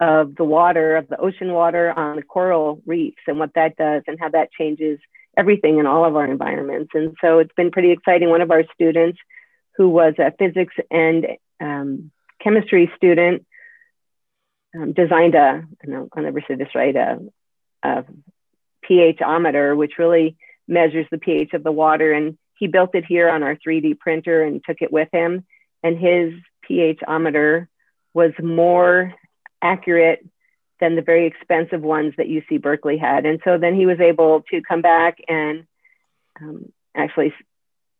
of 0.00 0.36
the 0.36 0.44
water, 0.44 0.96
of 0.96 1.08
the 1.08 1.18
ocean 1.18 1.52
water 1.52 1.92
on 1.92 2.16
the 2.16 2.22
coral 2.22 2.80
reefs, 2.86 3.22
and 3.26 3.38
what 3.38 3.54
that 3.54 3.76
does, 3.76 4.02
and 4.06 4.18
how 4.20 4.28
that 4.28 4.52
changes 4.52 5.00
everything 5.36 5.78
in 5.78 5.86
all 5.86 6.04
of 6.04 6.14
our 6.14 6.24
environments. 6.24 6.90
And 6.94 7.16
so 7.20 7.38
it's 7.38 7.54
been 7.56 7.70
pretty 7.70 7.90
exciting. 7.90 8.28
One 8.28 8.42
of 8.42 8.50
our 8.50 8.64
students, 8.74 9.18
who 9.76 9.88
was 9.88 10.14
a 10.18 10.32
physics 10.38 10.74
and 10.90 11.26
um, 11.60 12.10
chemistry 12.40 12.90
student, 12.96 13.46
um, 14.74 14.92
designed 14.92 15.34
a, 15.34 15.64
I'll 15.86 16.22
never 16.22 16.42
say 16.46 16.54
this 16.54 16.74
right, 16.74 16.94
a, 16.94 17.18
a 17.82 18.04
pH-ometer, 18.82 19.74
which 19.76 19.98
really 19.98 20.36
measures 20.66 21.06
the 21.10 21.18
pH 21.18 21.52
of 21.54 21.64
the 21.64 21.72
water. 21.72 22.12
And 22.12 22.36
he 22.58 22.66
built 22.66 22.94
it 22.94 23.04
here 23.06 23.28
on 23.28 23.42
our 23.42 23.56
3D 23.56 23.98
printer 23.98 24.42
and 24.42 24.62
took 24.64 24.78
it 24.80 24.92
with 24.92 25.08
him. 25.12 25.44
And 25.82 25.98
his 25.98 26.34
pH-ometer 26.62 27.68
was 28.14 28.32
more 28.42 29.14
accurate 29.62 30.26
than 30.80 30.96
the 30.96 31.02
very 31.02 31.26
expensive 31.26 31.82
ones 31.82 32.14
that 32.16 32.26
UC 32.26 32.62
Berkeley 32.62 32.98
had. 32.98 33.26
And 33.26 33.40
so 33.44 33.58
then 33.58 33.74
he 33.74 33.86
was 33.86 34.00
able 34.00 34.42
to 34.50 34.62
come 34.62 34.82
back 34.82 35.18
and 35.26 35.66
um, 36.40 36.72
actually 36.94 37.32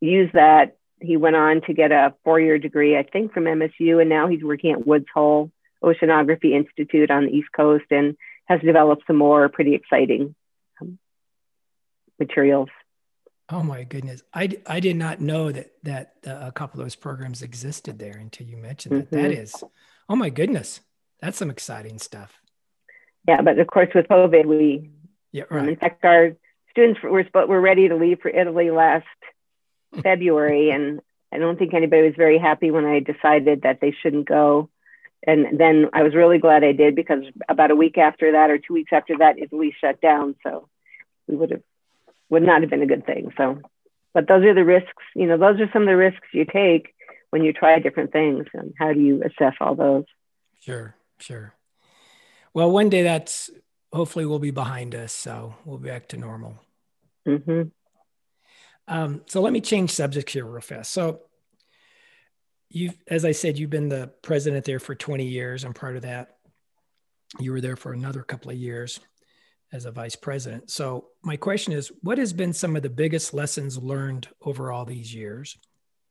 use 0.00 0.30
that. 0.34 0.76
He 1.00 1.16
went 1.16 1.36
on 1.36 1.60
to 1.62 1.74
get 1.74 1.92
a 1.92 2.14
four 2.24 2.40
year 2.40 2.58
degree, 2.58 2.96
I 2.96 3.02
think, 3.02 3.32
from 3.32 3.44
MSU, 3.44 4.00
and 4.00 4.08
now 4.08 4.28
he's 4.28 4.42
working 4.42 4.72
at 4.72 4.86
Woods 4.86 5.06
Hole 5.12 5.50
Oceanography 5.82 6.52
Institute 6.52 7.10
on 7.10 7.26
the 7.26 7.32
East 7.32 7.48
Coast 7.54 7.84
and 7.90 8.16
has 8.46 8.60
developed 8.60 9.04
some 9.06 9.16
more 9.16 9.48
pretty 9.48 9.74
exciting 9.74 10.34
um, 10.80 10.98
materials. 12.18 12.68
Oh 13.50 13.62
my 13.62 13.84
goodness. 13.84 14.22
I, 14.34 14.50
I 14.66 14.80
did 14.80 14.96
not 14.96 15.20
know 15.20 15.50
that 15.52 15.72
that 15.84 16.14
uh, 16.26 16.38
a 16.40 16.52
couple 16.52 16.80
of 16.80 16.86
those 16.86 16.96
programs 16.96 17.42
existed 17.42 17.98
there 17.98 18.16
until 18.16 18.46
you 18.46 18.56
mentioned 18.56 18.96
that. 18.96 19.10
Mm-hmm. 19.10 19.22
that 19.22 19.32
is, 19.32 19.54
oh 20.08 20.16
my 20.16 20.30
goodness, 20.30 20.80
that's 21.20 21.38
some 21.38 21.50
exciting 21.50 21.98
stuff 21.98 22.38
yeah, 23.28 23.42
but 23.42 23.58
of 23.58 23.66
course 23.66 23.90
with 23.94 24.08
COVID, 24.08 24.46
we 24.46 24.90
yeah 25.32 25.44
right. 25.50 25.68
in 25.68 25.76
fact 25.76 26.02
our 26.04 26.32
students 26.70 27.00
were 27.02 27.24
were 27.46 27.60
ready 27.60 27.88
to 27.88 27.96
leave 27.96 28.20
for 28.20 28.30
Italy 28.30 28.70
last 28.70 29.06
February, 30.02 30.70
and 30.70 31.00
I 31.30 31.36
don't 31.36 31.58
think 31.58 31.74
anybody 31.74 32.02
was 32.02 32.14
very 32.16 32.38
happy 32.38 32.70
when 32.70 32.86
I 32.86 33.00
decided 33.00 33.62
that 33.62 33.80
they 33.80 33.94
shouldn't 34.02 34.26
go. 34.26 34.70
And 35.26 35.58
then 35.58 35.86
I 35.92 36.02
was 36.02 36.14
really 36.14 36.38
glad 36.38 36.64
I 36.64 36.72
did 36.72 36.94
because 36.94 37.24
about 37.48 37.70
a 37.70 37.76
week 37.76 37.98
after 37.98 38.32
that, 38.32 38.50
or 38.50 38.58
two 38.58 38.74
weeks 38.74 38.92
after 38.92 39.18
that, 39.18 39.38
Italy 39.38 39.74
shut 39.80 40.00
down. 40.00 40.36
So 40.42 40.68
we 41.26 41.36
would 41.36 41.50
have 41.50 41.62
would 42.30 42.42
not 42.42 42.60
have 42.60 42.70
been 42.70 42.82
a 42.82 42.86
good 42.86 43.06
thing. 43.06 43.32
So, 43.36 43.60
but 44.14 44.28
those 44.28 44.44
are 44.44 44.54
the 44.54 44.64
risks. 44.64 45.02
You 45.14 45.26
know, 45.26 45.38
those 45.38 45.60
are 45.60 45.70
some 45.72 45.82
of 45.82 45.88
the 45.88 45.96
risks 45.96 46.26
you 46.32 46.44
take 46.44 46.94
when 47.30 47.42
you 47.42 47.52
try 47.52 47.78
different 47.78 48.12
things. 48.12 48.46
And 48.54 48.74
how 48.78 48.92
do 48.92 49.00
you 49.00 49.22
assess 49.22 49.54
all 49.60 49.74
those? 49.74 50.04
Sure, 50.60 50.94
sure. 51.18 51.54
Well, 52.54 52.70
one 52.70 52.88
day 52.88 53.02
that's 53.02 53.50
hopefully 53.92 54.26
will 54.26 54.38
be 54.38 54.50
behind 54.50 54.94
us, 54.94 55.12
so 55.12 55.54
we'll 55.64 55.78
be 55.78 55.88
back 55.88 56.08
to 56.08 56.16
normal. 56.16 56.58
Mm-hmm. 57.26 57.68
Um, 58.88 59.22
so 59.26 59.40
let 59.40 59.52
me 59.52 59.60
change 59.60 59.90
subjects 59.90 60.32
here 60.32 60.44
real 60.44 60.60
fast. 60.60 60.92
So 60.92 61.20
you've, 62.70 62.96
as 63.06 63.24
I 63.24 63.32
said, 63.32 63.58
you've 63.58 63.70
been 63.70 63.88
the 63.88 64.10
president 64.22 64.64
there 64.64 64.78
for 64.78 64.94
20 64.94 65.24
years, 65.24 65.64
and 65.64 65.74
part 65.74 65.96
of 65.96 66.02
that, 66.02 66.36
you 67.38 67.52
were 67.52 67.60
there 67.60 67.76
for 67.76 67.92
another 67.92 68.22
couple 68.22 68.50
of 68.50 68.56
years 68.56 69.00
as 69.72 69.84
a 69.84 69.90
vice 69.90 70.16
president. 70.16 70.70
So 70.70 71.08
my 71.22 71.36
question 71.36 71.72
is, 71.72 71.92
what 72.02 72.18
has 72.18 72.32
been 72.32 72.52
some 72.52 72.74
of 72.74 72.82
the 72.82 72.88
biggest 72.88 73.34
lessons 73.34 73.76
learned 73.76 74.28
over 74.40 74.72
all 74.72 74.84
these 74.84 75.14
years? 75.14 75.56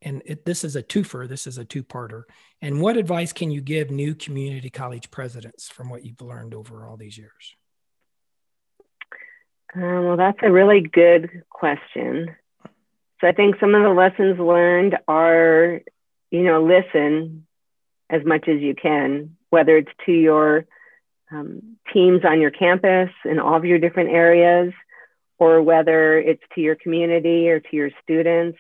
and 0.02 0.22
it, 0.26 0.46
this 0.46 0.64
is 0.64 0.76
a 0.76 0.84
twofer, 0.84 1.28
this 1.28 1.48
is 1.48 1.58
a 1.58 1.66
two 1.66 1.84
parter. 1.84 2.24
And 2.62 2.82
what 2.82 2.98
advice 2.98 3.34
can 3.34 3.52
you 3.52 3.62
give 3.62 3.90
new 3.90 4.16
community 4.16 4.70
college 4.70 5.10
presidents 5.12 5.70
from 5.70 5.90
what 5.90 6.06
you've 6.06 6.22
learned 6.22 6.54
over 6.54 6.86
all 6.86 6.98
these 6.98 7.18
years? 7.18 7.56
Uh, 9.76 10.02
well, 10.02 10.18
that's 10.18 10.40
a 10.44 10.52
really 10.52 10.82
good 10.82 11.44
question. 11.50 12.36
So 13.20 13.28
I 13.28 13.32
think 13.32 13.56
some 13.60 13.74
of 13.76 13.84
the 13.84 13.90
lessons 13.90 14.40
learned 14.40 14.98
are, 15.08 15.82
you 16.32 16.44
know, 16.44 16.64
listen 16.64 17.46
as 18.10 18.24
much 18.26 18.48
as 18.48 18.62
you 18.62 18.76
can, 18.76 19.36
whether 19.50 19.78
it's 19.78 19.92
to 20.06 20.12
your 20.12 20.66
um, 21.32 21.78
teams 21.94 22.22
on 22.24 22.40
your 22.40 22.52
campus 22.52 23.10
in 23.26 23.40
all 23.40 23.56
of 23.56 23.66
your 23.66 23.80
different 23.80 24.12
areas, 24.12 24.74
or 25.40 25.62
whether 25.62 26.18
it's 26.18 26.44
to 26.56 26.62
your 26.62 26.76
community 26.76 27.50
or 27.50 27.60
to 27.60 27.76
your 27.76 27.90
students. 28.04 28.58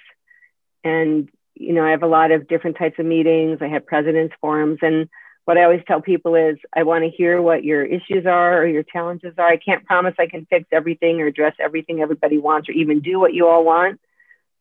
And 0.84 1.30
you 1.60 1.73
know 1.73 1.84
i 1.84 1.91
have 1.91 2.03
a 2.03 2.08
lot 2.08 2.32
of 2.32 2.47
different 2.47 2.77
types 2.77 2.99
of 2.99 3.06
meetings. 3.06 3.60
I 3.62 3.67
have 3.67 3.86
presidents 3.86 4.36
forums. 4.39 4.80
And 4.82 5.10
what 5.45 5.58
i 5.58 5.63
always 5.63 5.82
tell 5.88 6.01
people 6.01 6.36
is 6.36 6.58
i 6.75 6.84
want 6.84 7.03
to 7.03 7.10
hear 7.10 7.41
what 7.41 7.63
your 7.63 7.84
issues 7.84 8.25
are 8.25 8.62
or 8.62 8.67
your 8.67 8.84
challenges 8.84 9.34
are. 9.38 9.47
I 9.47 9.58
can't 9.58 9.86
promise 9.86 10.15
i 10.19 10.27
can 10.27 10.45
fix 10.45 10.67
everything 10.71 11.21
or 11.21 11.27
address 11.27 11.56
everything 11.60 12.01
everybody 12.01 12.38
wants 12.38 12.69
or 12.69 12.73
even 12.73 12.99
do 12.99 13.19
what 13.19 13.34
you 13.34 13.47
all 13.47 13.63
want 13.63 13.99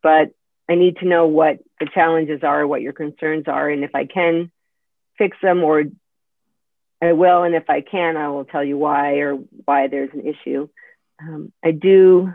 but 0.03 0.31
i 0.68 0.74
need 0.74 0.96
to 0.98 1.07
know 1.07 1.26
what 1.26 1.59
the 1.81 1.88
challenges 1.92 2.42
are 2.42 2.66
what 2.66 2.83
your 2.83 2.92
concerns 2.92 3.44
are 3.46 3.68
and 3.68 3.85
if 3.85 3.94
i 3.94 4.05
can 4.05 4.50
fix 5.18 5.37
them 5.42 5.62
or 5.62 5.85
i 7.02 7.12
will 7.12 7.42
and 7.42 7.55
if 7.55 7.68
i 7.68 7.81
can 7.81 8.16
i 8.16 8.29
will 8.29 8.44
tell 8.44 8.64
you 8.64 8.76
why 8.76 9.14
or 9.14 9.35
why 9.64 9.88
there's 9.88 10.12
an 10.12 10.26
issue. 10.26 10.68
Um, 11.20 11.52
i 11.64 11.70
do 11.70 12.33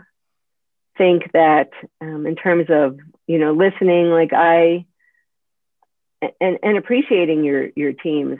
think 0.98 1.30
that 1.32 1.70
um, 2.00 2.26
in 2.26 2.36
terms 2.36 2.66
of 2.68 2.98
you 3.26 3.38
know 3.38 3.52
listening 3.52 4.10
like 4.10 4.32
i 4.32 4.84
and 6.40 6.58
and 6.62 6.78
appreciating 6.78 7.44
your 7.44 7.68
your 7.74 7.92
teams. 7.92 8.38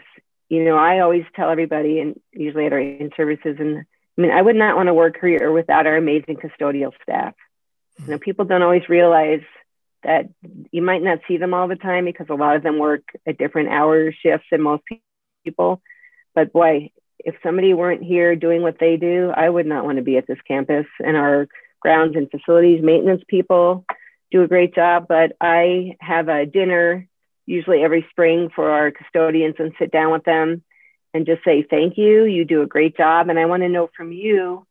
You 0.49 0.65
know 0.65 0.77
i 0.77 1.01
always 1.01 1.25
tell 1.35 1.51
everybody 1.51 2.01
and 2.01 2.21
usually 2.33 2.67
at 2.67 2.73
our 2.73 2.81
in 2.81 3.11
services 3.17 3.57
and 3.59 3.79
i 3.79 4.21
mean 4.21 4.31
i 4.31 4.43
would 4.43 4.57
not 4.57 4.77
want 4.77 4.89
to 4.89 4.95
work 4.95 5.17
here 5.21 5.51
without 5.51 5.87
our 5.87 5.97
amazing 5.97 6.37
custodial 6.37 6.93
staff. 7.03 7.35
You 7.99 8.09
know 8.09 8.19
people 8.19 8.45
don't 8.45 8.63
always 8.63 8.89
realize 8.89 9.43
that 10.05 10.29
you 10.71 10.83
might 10.83 11.03
not 11.03 11.21
see 11.29 11.37
them 11.37 11.55
all 11.55 11.69
the 11.69 11.77
time 11.77 12.05
because 12.05 12.27
a 12.31 12.35
lot 12.35 12.57
of 12.57 12.63
them 12.63 12.79
work 12.79 13.03
at 13.27 13.39
different 13.39 13.69
hour 13.69 14.13
shifts 14.13 14.47
than 14.51 14.63
most 14.63 14.83
people 15.45 15.81
but 16.35 16.53
boy 16.53 16.91
if 17.19 17.35
somebody 17.43 17.73
weren't 17.73 18.03
here 18.03 18.35
doing 18.35 18.63
what 18.63 18.79
they 18.79 18.97
do 18.97 19.31
i 19.37 19.49
would 19.49 19.67
not 19.67 19.85
want 19.85 19.97
to 19.97 20.03
be 20.03 20.17
at 20.17 20.27
this 20.27 20.41
campus 20.47 20.87
and 20.99 21.17
our 21.17 21.47
grounds 21.81 22.17
and 22.17 22.31
facilities 22.31 22.83
maintenance 22.83 23.23
people 23.29 23.85
do 24.33 24.43
a 24.43 24.49
great 24.49 24.75
job. 24.75 25.07
But 25.09 25.37
I 25.41 25.97
have 26.01 26.29
a 26.29 26.47
dinner 26.47 27.07
usually 27.47 27.83
every 27.83 28.07
spring 28.11 28.51
for 28.55 28.71
our 28.71 28.91
custodians 28.91 29.57
and 29.59 29.73
sit 29.79 29.93
down 29.93 30.11
with 30.13 30.25
them 30.25 30.63
and 31.13 31.27
just 31.27 31.45
say, 31.45 31.63
thank 31.69 31.99
you. 31.99 32.25
You 32.25 32.45
do 32.45 32.63
a 32.63 32.67
great 32.67 32.97
job. 32.97 33.29
And 33.29 33.39
I 33.39 33.47
want 33.47 33.63
to 33.63 33.69
know 33.69 33.91
from 33.97 34.13
you 34.13 34.67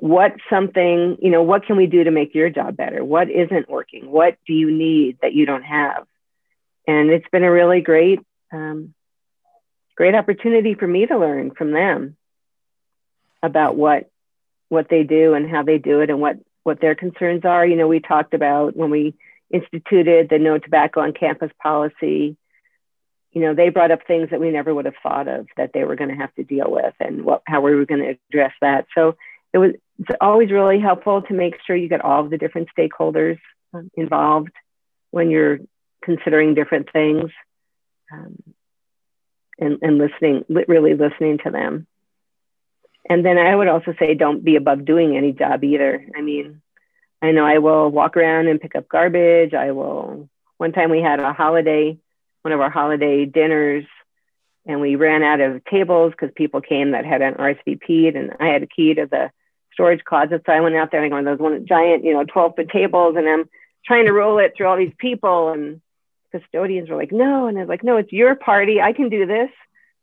what 0.00 0.32
something, 0.48 1.18
you 1.20 1.30
know, 1.30 1.42
what 1.42 1.66
can 1.66 1.76
we 1.76 1.86
do 1.86 2.04
to 2.04 2.10
make 2.10 2.34
your 2.34 2.48
job 2.48 2.74
better? 2.74 3.04
What 3.04 3.30
isn't 3.30 3.68
working? 3.68 4.10
What 4.10 4.38
do 4.46 4.54
you 4.54 4.70
need 4.70 5.18
that 5.20 5.34
you 5.34 5.44
don't 5.44 5.62
have? 5.62 6.06
And 6.88 7.10
it's 7.10 7.28
been 7.30 7.44
a 7.44 7.52
really 7.52 7.82
great 7.82 8.20
um, 8.50 8.94
great 9.96 10.14
opportunity 10.14 10.72
for 10.72 10.86
me 10.86 11.04
to 11.04 11.18
learn 11.18 11.50
from 11.50 11.72
them 11.72 12.16
about 13.42 13.76
what 13.76 14.10
what 14.70 14.88
they 14.88 15.02
do 15.02 15.34
and 15.34 15.50
how 15.50 15.64
they 15.64 15.76
do 15.76 16.00
it 16.00 16.08
and 16.08 16.18
what 16.18 16.38
what 16.62 16.80
their 16.80 16.94
concerns 16.94 17.44
are. 17.44 17.66
You 17.66 17.76
know, 17.76 17.86
we 17.86 18.00
talked 18.00 18.32
about 18.32 18.74
when 18.74 18.88
we 18.88 19.14
instituted 19.52 20.30
the 20.30 20.38
no 20.38 20.56
tobacco 20.56 21.00
on 21.00 21.12
campus 21.12 21.52
policy. 21.62 22.38
You 23.32 23.42
know, 23.42 23.54
they 23.54 23.68
brought 23.68 23.90
up 23.90 24.06
things 24.06 24.30
that 24.30 24.40
we 24.40 24.50
never 24.50 24.74
would 24.74 24.86
have 24.86 24.94
thought 25.02 25.28
of 25.28 25.46
that 25.58 25.72
they 25.74 25.84
were 25.84 25.96
going 25.96 26.10
to 26.10 26.16
have 26.16 26.34
to 26.36 26.42
deal 26.42 26.70
with 26.70 26.94
and 26.98 27.22
what 27.22 27.42
how 27.46 27.60
we 27.60 27.74
were 27.74 27.84
going 27.84 28.00
to 28.00 28.18
address 28.30 28.54
that. 28.62 28.86
So 28.94 29.16
it 29.52 29.58
was 29.58 29.72
it's 30.00 30.16
always 30.20 30.50
really 30.50 30.80
helpful 30.80 31.20
to 31.22 31.34
make 31.34 31.54
sure 31.66 31.76
you 31.76 31.88
get 31.88 32.04
all 32.04 32.24
of 32.24 32.30
the 32.30 32.38
different 32.38 32.68
stakeholders 32.76 33.38
um, 33.74 33.90
involved 33.94 34.52
when 35.10 35.30
you're 35.30 35.58
considering 36.02 36.54
different 36.54 36.90
things 36.90 37.30
um, 38.10 38.42
and, 39.58 39.78
and 39.82 39.98
listening, 39.98 40.44
really 40.48 40.94
listening 40.94 41.38
to 41.44 41.50
them. 41.50 41.86
And 43.10 43.24
then 43.24 43.36
I 43.36 43.54
would 43.54 43.68
also 43.68 43.94
say, 43.98 44.14
don't 44.14 44.42
be 44.42 44.56
above 44.56 44.86
doing 44.86 45.16
any 45.16 45.32
job 45.32 45.62
either. 45.64 46.06
I 46.16 46.22
mean, 46.22 46.62
I 47.20 47.32
know 47.32 47.44
I 47.44 47.58
will 47.58 47.90
walk 47.90 48.16
around 48.16 48.48
and 48.48 48.60
pick 48.60 48.74
up 48.74 48.88
garbage. 48.88 49.52
I 49.52 49.72
will. 49.72 50.30
One 50.56 50.72
time 50.72 50.90
we 50.90 51.02
had 51.02 51.20
a 51.20 51.34
holiday, 51.34 51.98
one 52.40 52.52
of 52.52 52.60
our 52.60 52.70
holiday 52.70 53.26
dinners, 53.26 53.84
and 54.64 54.80
we 54.80 54.96
ran 54.96 55.22
out 55.22 55.40
of 55.40 55.64
tables 55.64 56.12
because 56.12 56.30
people 56.34 56.62
came 56.62 56.92
that 56.92 57.04
had 57.04 57.20
an 57.20 57.34
RSVP, 57.34 58.16
and 58.16 58.32
I 58.40 58.46
had 58.46 58.62
a 58.62 58.66
key 58.66 58.94
to 58.94 59.06
the 59.06 59.30
storage 59.72 60.04
closet. 60.04 60.42
So 60.46 60.52
I 60.52 60.60
went 60.60 60.76
out 60.76 60.90
there 60.90 61.02
and 61.02 61.14
I 61.14 61.22
go, 61.22 61.24
those 61.24 61.38
one 61.38 61.66
giant, 61.66 62.04
you 62.04 62.12
know, 62.12 62.24
12 62.24 62.56
foot 62.56 62.70
tables, 62.70 63.16
and 63.16 63.28
I'm 63.28 63.48
trying 63.84 64.06
to 64.06 64.12
roll 64.12 64.38
it 64.38 64.54
through 64.56 64.66
all 64.66 64.76
these 64.76 64.94
people. 64.98 65.50
And 65.50 65.80
custodians 66.32 66.88
were 66.88 66.96
like, 66.96 67.12
no. 67.12 67.46
And 67.46 67.56
I 67.56 67.62
was 67.62 67.68
like, 67.68 67.84
no, 67.84 67.96
it's 67.96 68.12
your 68.12 68.34
party. 68.34 68.80
I 68.80 68.92
can 68.92 69.08
do 69.08 69.26
this. 69.26 69.50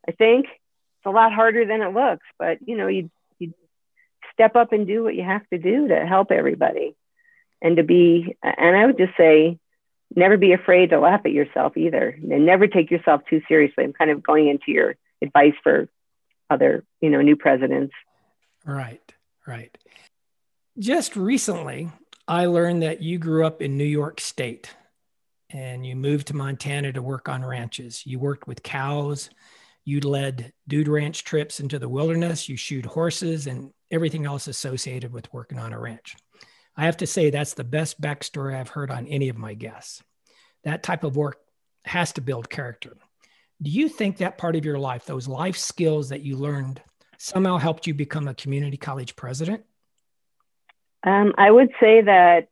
I 0.08 0.12
think 0.12 0.46
it's 0.46 1.06
a 1.06 1.10
lot 1.10 1.32
harder 1.32 1.66
than 1.66 1.82
it 1.82 1.92
looks, 1.92 2.26
but 2.38 2.58
you 2.66 2.76
know, 2.76 2.88
you, 2.88 3.10
you 3.38 3.52
step 4.32 4.56
up 4.56 4.72
and 4.72 4.86
do 4.86 5.04
what 5.04 5.14
you 5.14 5.22
have 5.22 5.46
to 5.50 5.58
do 5.58 5.88
to 5.88 6.06
help 6.06 6.30
everybody 6.30 6.96
and 7.60 7.76
to 7.76 7.82
be, 7.82 8.36
and 8.42 8.76
I 8.76 8.86
would 8.86 8.98
just 8.98 9.16
say, 9.16 9.58
never 10.14 10.36
be 10.36 10.52
afraid 10.52 10.90
to 10.90 10.98
laugh 10.98 11.20
at 11.24 11.32
yourself 11.32 11.76
either 11.76 12.08
and 12.08 12.46
never 12.46 12.66
take 12.66 12.90
yourself 12.90 13.22
too 13.28 13.42
seriously. 13.48 13.84
I'm 13.84 13.92
kind 13.92 14.10
of 14.10 14.22
going 14.22 14.48
into 14.48 14.72
your 14.72 14.96
advice 15.22 15.54
for 15.62 15.88
other, 16.48 16.84
you 17.00 17.10
know, 17.10 17.20
new 17.20 17.36
presidents. 17.36 17.92
Right, 18.64 19.14
right. 19.48 19.76
Just 20.78 21.16
recently, 21.16 21.90
I 22.28 22.46
learned 22.46 22.82
that 22.82 23.02
you 23.02 23.18
grew 23.18 23.44
up 23.46 23.62
in 23.62 23.76
New 23.76 23.84
York 23.84 24.20
State 24.20 24.74
and 25.50 25.84
you 25.84 25.96
moved 25.96 26.28
to 26.28 26.36
Montana 26.36 26.92
to 26.92 27.02
work 27.02 27.28
on 27.28 27.44
ranches. 27.44 28.06
You 28.06 28.18
worked 28.18 28.46
with 28.46 28.62
cows, 28.62 29.30
you 29.84 30.00
led 30.00 30.52
dude 30.68 30.88
ranch 30.88 31.24
trips 31.24 31.60
into 31.60 31.78
the 31.78 31.88
wilderness, 31.88 32.48
you 32.48 32.56
shoot 32.56 32.84
horses, 32.84 33.46
and 33.46 33.72
everything 33.90 34.26
else 34.26 34.46
associated 34.46 35.12
with 35.12 35.32
working 35.32 35.58
on 35.58 35.72
a 35.72 35.80
ranch. 35.80 36.14
I 36.76 36.84
have 36.84 36.98
to 36.98 37.06
say, 37.06 37.30
that's 37.30 37.54
the 37.54 37.64
best 37.64 38.00
backstory 38.00 38.54
I've 38.54 38.68
heard 38.68 38.90
on 38.90 39.08
any 39.08 39.30
of 39.30 39.38
my 39.38 39.54
guests. 39.54 40.02
That 40.64 40.82
type 40.82 41.04
of 41.04 41.16
work 41.16 41.38
has 41.86 42.12
to 42.12 42.20
build 42.20 42.50
character. 42.50 42.96
Do 43.62 43.70
you 43.70 43.88
think 43.88 44.18
that 44.18 44.38
part 44.38 44.54
of 44.54 44.64
your 44.64 44.78
life, 44.78 45.06
those 45.06 45.26
life 45.26 45.56
skills 45.56 46.10
that 46.10 46.22
you 46.22 46.36
learned, 46.36 46.82
somehow 47.18 47.58
helped 47.58 47.86
you 47.86 47.94
become 47.94 48.28
a 48.28 48.34
community 48.34 48.76
college 48.76 49.16
president? 49.16 49.64
Um, 51.02 51.34
I 51.36 51.50
would 51.50 51.70
say 51.80 52.02
that, 52.02 52.48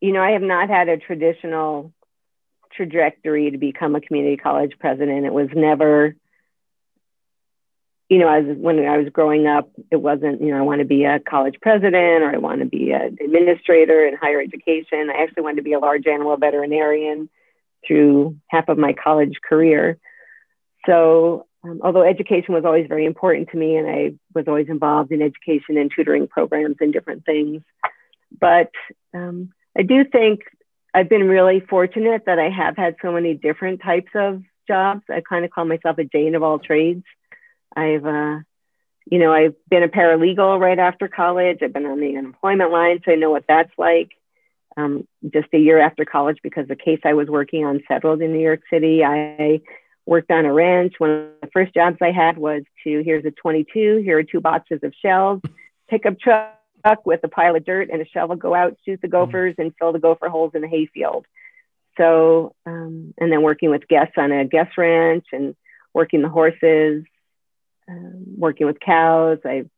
you 0.00 0.12
know, 0.12 0.22
I 0.22 0.32
have 0.32 0.42
not 0.42 0.68
had 0.68 0.88
a 0.88 0.98
traditional 0.98 1.92
trajectory 2.72 3.50
to 3.50 3.58
become 3.58 3.94
a 3.94 4.00
community 4.00 4.36
college 4.36 4.72
president. 4.78 5.26
It 5.26 5.32
was 5.32 5.48
never, 5.54 6.14
you 8.08 8.18
know, 8.18 8.28
as 8.28 8.44
when 8.56 8.84
I 8.84 8.98
was 8.98 9.08
growing 9.08 9.46
up, 9.46 9.70
it 9.90 9.96
wasn't, 9.96 10.40
you 10.40 10.48
know, 10.48 10.58
I 10.58 10.62
want 10.62 10.80
to 10.80 10.84
be 10.84 11.04
a 11.04 11.18
college 11.18 11.56
president 11.60 12.22
or 12.22 12.32
I 12.32 12.38
want 12.38 12.60
to 12.60 12.66
be 12.66 12.92
an 12.92 13.18
administrator 13.22 14.06
in 14.06 14.16
higher 14.16 14.40
education. 14.40 15.10
I 15.10 15.22
actually 15.22 15.42
wanted 15.42 15.56
to 15.56 15.62
be 15.62 15.72
a 15.72 15.80
large 15.80 16.06
animal 16.06 16.36
veterinarian 16.36 17.28
through 17.86 18.36
half 18.48 18.68
of 18.68 18.78
my 18.78 18.92
college 18.92 19.38
career. 19.46 19.98
So, 20.86 21.46
um, 21.62 21.80
although 21.82 22.02
education 22.02 22.54
was 22.54 22.64
always 22.64 22.86
very 22.88 23.04
important 23.04 23.50
to 23.50 23.56
me 23.56 23.76
and 23.76 23.88
I 23.88 24.12
was 24.34 24.46
always 24.48 24.68
involved 24.68 25.12
in 25.12 25.20
education 25.20 25.76
and 25.76 25.90
tutoring 25.94 26.26
programs 26.26 26.76
and 26.80 26.92
different 26.92 27.24
things, 27.24 27.62
but 28.38 28.70
um, 29.14 29.52
I 29.76 29.82
do 29.82 30.04
think 30.04 30.40
I've 30.94 31.08
been 31.08 31.28
really 31.28 31.60
fortunate 31.60 32.22
that 32.26 32.38
I 32.38 32.50
have 32.50 32.76
had 32.76 32.96
so 33.02 33.12
many 33.12 33.34
different 33.34 33.82
types 33.82 34.10
of 34.14 34.42
jobs. 34.66 35.02
I 35.08 35.20
kind 35.20 35.44
of 35.44 35.50
call 35.50 35.64
myself 35.64 35.98
a 35.98 36.04
Jane 36.04 36.34
of 36.34 36.42
all 36.42 36.58
trades. 36.58 37.04
I've, 37.76 38.04
uh, 38.04 38.38
you 39.10 39.18
know, 39.18 39.32
I've 39.32 39.54
been 39.68 39.82
a 39.82 39.88
paralegal 39.88 40.58
right 40.60 40.78
after 40.78 41.08
college. 41.08 41.58
I've 41.62 41.72
been 41.72 41.86
on 41.86 42.00
the 42.00 42.16
unemployment 42.16 42.70
line, 42.70 43.00
so 43.04 43.12
I 43.12 43.16
know 43.16 43.30
what 43.30 43.44
that's 43.48 43.72
like. 43.78 44.10
Um, 44.76 45.06
just 45.32 45.48
a 45.52 45.58
year 45.58 45.78
after 45.78 46.04
college, 46.04 46.38
because 46.42 46.68
the 46.68 46.76
case 46.76 47.00
I 47.04 47.14
was 47.14 47.28
working 47.28 47.64
on 47.64 47.82
settled 47.88 48.22
in 48.22 48.32
New 48.32 48.40
York 48.40 48.62
City, 48.70 49.04
I 49.04 49.60
worked 50.06 50.30
on 50.30 50.44
a 50.44 50.52
ranch. 50.52 50.94
One 50.98 51.10
of 51.10 51.28
the 51.42 51.50
first 51.52 51.74
jobs 51.74 51.98
I 52.02 52.10
had 52.10 52.38
was 52.38 52.62
to 52.84 53.02
here's 53.04 53.24
a 53.24 53.30
22, 53.30 54.02
here 54.04 54.18
are 54.18 54.22
two 54.22 54.40
boxes 54.40 54.80
of 54.82 54.92
shells, 55.02 55.40
pickup 55.88 56.18
truck 56.18 56.54
truck 56.84 57.04
with 57.06 57.20
a 57.24 57.28
pile 57.28 57.56
of 57.56 57.64
dirt 57.64 57.90
and 57.90 58.02
a 58.02 58.06
shovel, 58.06 58.36
go 58.36 58.54
out, 58.54 58.76
shoot 58.84 59.00
the 59.00 59.08
mm-hmm. 59.08 59.24
gophers, 59.24 59.54
and 59.58 59.74
fill 59.78 59.92
the 59.92 59.98
gopher 59.98 60.28
holes 60.28 60.52
in 60.54 60.62
the 60.62 60.68
hayfield. 60.68 61.26
So, 61.96 62.54
um, 62.66 63.14
and 63.18 63.30
then 63.30 63.42
working 63.42 63.70
with 63.70 63.88
guests 63.88 64.14
on 64.16 64.32
a 64.32 64.44
guest 64.44 64.78
ranch 64.78 65.26
and 65.32 65.54
working 65.92 66.22
the 66.22 66.28
horses, 66.28 67.04
um, 67.88 68.24
working 68.38 68.66
with 68.66 68.80
cows. 68.80 69.38
I've, 69.44 69.68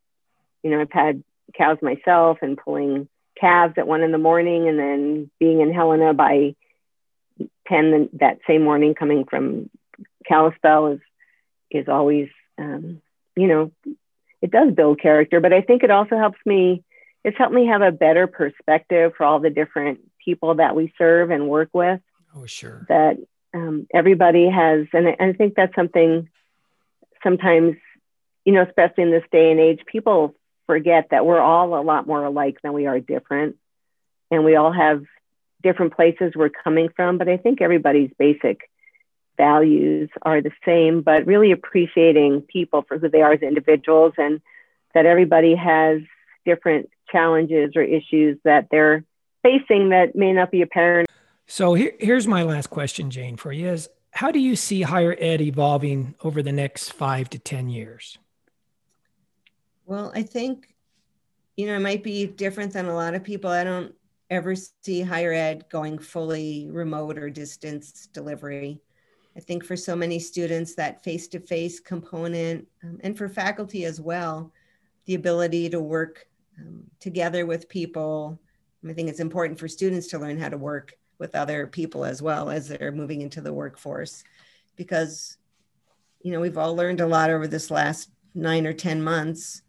you 0.62 0.70
know, 0.70 0.80
I've 0.80 0.92
had 0.92 1.24
cows 1.56 1.78
myself 1.82 2.38
and 2.42 2.56
pulling 2.56 3.08
calves 3.40 3.74
at 3.76 3.86
one 3.86 4.02
in 4.02 4.12
the 4.12 4.18
morning 4.18 4.68
and 4.68 4.78
then 4.78 5.30
being 5.40 5.60
in 5.60 5.72
Helena 5.72 6.14
by 6.14 6.54
10 7.68 8.10
that 8.20 8.38
same 8.46 8.62
morning 8.62 8.94
coming 8.94 9.24
from 9.28 9.70
Kalispell 10.26 10.88
is, 10.88 11.00
is 11.70 11.88
always, 11.88 12.28
um, 12.58 13.00
you 13.36 13.46
know, 13.46 13.72
it 14.40 14.50
does 14.50 14.72
build 14.74 15.00
character, 15.00 15.40
but 15.40 15.52
I 15.52 15.60
think 15.60 15.82
it 15.82 15.90
also 15.90 16.16
helps 16.16 16.38
me 16.44 16.82
it's 17.24 17.38
helped 17.38 17.54
me 17.54 17.66
have 17.66 17.82
a 17.82 17.92
better 17.92 18.26
perspective 18.26 19.12
for 19.16 19.24
all 19.24 19.38
the 19.38 19.50
different 19.50 20.00
people 20.24 20.56
that 20.56 20.74
we 20.74 20.92
serve 20.98 21.30
and 21.30 21.48
work 21.48 21.68
with. 21.72 22.00
Oh, 22.34 22.46
sure. 22.46 22.86
That 22.88 23.18
um, 23.54 23.86
everybody 23.94 24.48
has, 24.48 24.86
and 24.92 25.08
I, 25.08 25.16
I 25.20 25.32
think 25.32 25.54
that's 25.54 25.74
something 25.74 26.28
sometimes, 27.22 27.76
you 28.44 28.52
know, 28.52 28.62
especially 28.62 29.04
in 29.04 29.10
this 29.10 29.24
day 29.30 29.50
and 29.50 29.60
age, 29.60 29.80
people 29.86 30.34
forget 30.66 31.08
that 31.10 31.24
we're 31.24 31.40
all 31.40 31.78
a 31.78 31.82
lot 31.82 32.06
more 32.06 32.24
alike 32.24 32.58
than 32.62 32.72
we 32.72 32.86
are 32.86 32.98
different. 32.98 33.56
And 34.30 34.44
we 34.44 34.56
all 34.56 34.72
have 34.72 35.04
different 35.62 35.94
places 35.94 36.32
we're 36.34 36.48
coming 36.48 36.88
from. 36.96 37.18
But 37.18 37.28
I 37.28 37.36
think 37.36 37.60
everybody's 37.60 38.10
basic 38.18 38.68
values 39.42 40.08
are 40.22 40.40
the 40.40 40.52
same, 40.64 41.02
but 41.02 41.26
really 41.26 41.50
appreciating 41.50 42.42
people 42.42 42.84
for 42.86 42.96
who 42.98 43.08
they 43.08 43.22
are 43.22 43.32
as 43.32 43.42
individuals 43.42 44.12
and 44.16 44.40
that 44.94 45.04
everybody 45.04 45.56
has 45.56 45.98
different 46.44 46.88
challenges 47.10 47.72
or 47.74 47.82
issues 47.82 48.38
that 48.44 48.68
they're 48.70 49.04
facing 49.42 49.88
that 49.88 50.14
may 50.14 50.32
not 50.32 50.52
be 50.52 50.62
apparent. 50.62 51.08
So 51.48 51.74
here, 51.74 51.92
here's 51.98 52.28
my 52.28 52.44
last 52.44 52.70
question, 52.70 53.10
Jane, 53.10 53.36
for 53.36 53.52
you 53.52 53.68
is 53.68 53.88
how 54.12 54.30
do 54.30 54.38
you 54.38 54.54
see 54.54 54.82
higher 54.82 55.16
ed 55.18 55.40
evolving 55.40 56.14
over 56.22 56.40
the 56.40 56.52
next 56.52 56.92
five 56.92 57.28
to 57.30 57.38
10 57.38 57.68
years? 57.68 58.18
Well, 59.86 60.12
I 60.14 60.22
think, 60.22 60.72
you 61.56 61.66
know, 61.66 61.74
it 61.74 61.80
might 61.80 62.04
be 62.04 62.26
different 62.26 62.72
than 62.72 62.86
a 62.86 62.94
lot 62.94 63.14
of 63.14 63.24
people. 63.24 63.50
I 63.50 63.64
don't 63.64 63.92
ever 64.30 64.54
see 64.54 65.00
higher 65.00 65.32
ed 65.32 65.64
going 65.68 65.98
fully 65.98 66.68
remote 66.70 67.18
or 67.18 67.28
distance 67.28 68.08
delivery. 68.12 68.80
I 69.36 69.40
think 69.40 69.64
for 69.64 69.76
so 69.76 69.96
many 69.96 70.18
students, 70.18 70.74
that 70.74 71.02
face 71.02 71.26
to 71.28 71.40
face 71.40 71.80
component, 71.80 72.66
um, 72.82 72.98
and 73.02 73.16
for 73.16 73.28
faculty 73.28 73.84
as 73.84 74.00
well, 74.00 74.52
the 75.06 75.14
ability 75.14 75.70
to 75.70 75.80
work 75.80 76.26
um, 76.58 76.84
together 77.00 77.46
with 77.46 77.68
people. 77.68 78.38
I 78.88 78.92
think 78.92 79.08
it's 79.08 79.20
important 79.20 79.58
for 79.58 79.68
students 79.68 80.08
to 80.08 80.18
learn 80.18 80.38
how 80.38 80.48
to 80.48 80.58
work 80.58 80.94
with 81.18 81.34
other 81.36 81.68
people 81.68 82.04
as 82.04 82.20
well 82.20 82.50
as 82.50 82.68
they're 82.68 82.92
moving 82.92 83.20
into 83.20 83.40
the 83.40 83.52
workforce 83.52 84.24
because 84.76 85.36
you 86.20 86.32
know 86.32 86.40
we've 86.40 86.58
all 86.58 86.74
learned 86.74 87.00
a 87.00 87.06
lot 87.06 87.30
over 87.30 87.46
this 87.46 87.70
last 87.70 88.10
nine 88.34 88.66
or 88.66 88.72
ten 88.72 89.02
months 89.02 89.62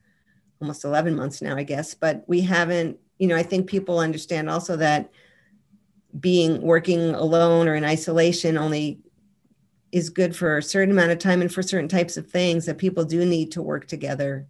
almost 0.60 0.84
11 0.84 1.16
months 1.16 1.42
now 1.44 1.56
i 1.56 1.62
guess 1.62 1.94
but 1.94 2.24
we 2.28 2.42
haven't 2.42 2.98
you 3.20 3.28
know 3.28 3.36
i 3.36 3.44
think 3.44 3.68
people 3.68 4.00
understand 4.00 4.50
also 4.50 4.76
that 4.76 5.12
being 6.20 6.62
working 6.62 7.14
alone 7.14 7.68
or 7.68 7.76
in 7.76 7.84
isolation 7.84 8.58
only 8.58 9.00
is 9.94 10.10
good 10.10 10.36
for 10.36 10.58
a 10.58 10.64
certain 10.64 10.92
amount 10.92 11.12
of 11.12 11.20
time 11.20 11.42
and 11.42 11.54
for 11.54 11.64
certain 11.64 11.88
types 11.88 12.18
of 12.18 12.28
things 12.28 12.66
that 12.66 12.78
people 12.78 13.06
do 13.06 13.24
need 13.26 13.52
to 13.52 13.62
work 13.62 13.88
together 13.88 14.48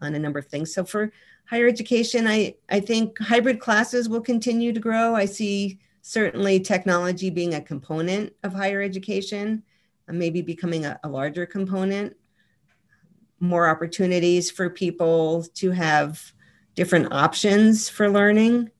on 0.00 0.14
a 0.14 0.18
number 0.18 0.38
of 0.38 0.46
things 0.46 0.74
so 0.74 0.84
for 0.84 1.12
higher 1.46 1.68
education, 1.68 2.26
I, 2.26 2.54
I 2.68 2.80
think 2.80 3.18
hybrid 3.18 3.60
classes 3.60 4.08
will 4.08 4.20
continue 4.20 4.72
to 4.72 4.80
grow. 4.80 5.14
I 5.14 5.24
see 5.24 5.78
certainly 6.02 6.60
technology 6.60 7.30
being 7.30 7.54
a 7.54 7.60
component 7.60 8.32
of 8.42 8.52
higher 8.52 8.82
education 8.82 9.62
uh, 10.08 10.12
maybe 10.12 10.42
becoming 10.42 10.84
a, 10.84 10.98
a 11.02 11.08
larger 11.08 11.46
component, 11.46 12.16
more 13.40 13.68
opportunities 13.68 14.50
for 14.50 14.70
people 14.70 15.44
to 15.54 15.70
have 15.70 16.32
different 16.74 17.12
options 17.12 17.88
for 17.88 18.08
learning. 18.08 18.70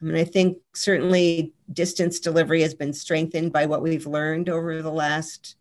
I 0.00 0.04
mean, 0.04 0.16
I 0.16 0.24
think 0.24 0.58
certainly 0.74 1.52
distance 1.72 2.20
delivery 2.20 2.62
has 2.62 2.74
been 2.74 2.92
strengthened 2.92 3.52
by 3.52 3.66
what 3.66 3.82
we've 3.82 4.06
learned 4.06 4.48
over 4.48 4.82
the 4.82 4.92
last 4.92 5.56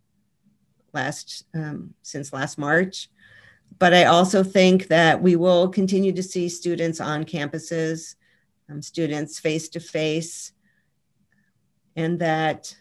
last 0.94 1.46
um, 1.54 1.94
since 2.02 2.34
last 2.34 2.58
March. 2.58 3.10
But 3.78 3.94
I 3.94 4.06
also 4.06 4.44
think 4.44 4.88
that 4.88 5.22
we 5.22 5.36
will 5.36 5.68
continue 5.68 6.14
to 6.14 6.24
see 6.24 6.48
students 6.48 7.02
on 7.02 7.26
campuses, 7.26 8.16
um, 8.70 8.82
students 8.82 9.40
face 9.40 9.68
to 9.70 9.80
face, 9.80 10.54
and 11.96 12.20
that 12.20 12.76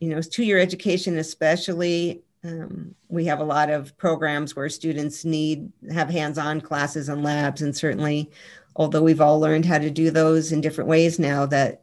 you 0.00 0.10
know, 0.10 0.20
two-year 0.22 0.58
education 0.58 1.18
especially 1.18 2.22
um, 2.44 2.94
we 3.08 3.24
have 3.24 3.40
a 3.40 3.44
lot 3.44 3.68
of 3.68 3.96
programs 3.98 4.54
where 4.54 4.68
students 4.68 5.24
need 5.24 5.72
have 5.92 6.08
hands-on 6.08 6.60
classes 6.60 7.08
and 7.08 7.24
labs 7.24 7.62
and 7.62 7.76
certainly 7.76 8.30
although 8.78 9.02
we've 9.02 9.20
all 9.20 9.40
learned 9.40 9.66
how 9.66 9.76
to 9.76 9.90
do 9.90 10.10
those 10.10 10.52
in 10.52 10.60
different 10.60 10.88
ways 10.88 11.18
now 11.18 11.44
that 11.44 11.82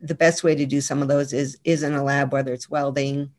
the 0.00 0.14
best 0.14 0.42
way 0.42 0.54
to 0.56 0.66
do 0.66 0.80
some 0.80 1.00
of 1.00 1.08
those 1.08 1.32
is 1.32 1.56
is 1.64 1.84
in 1.84 1.94
a 1.94 2.02
lab 2.02 2.32
whether 2.32 2.52
it's 2.52 2.68
welding 2.68 3.30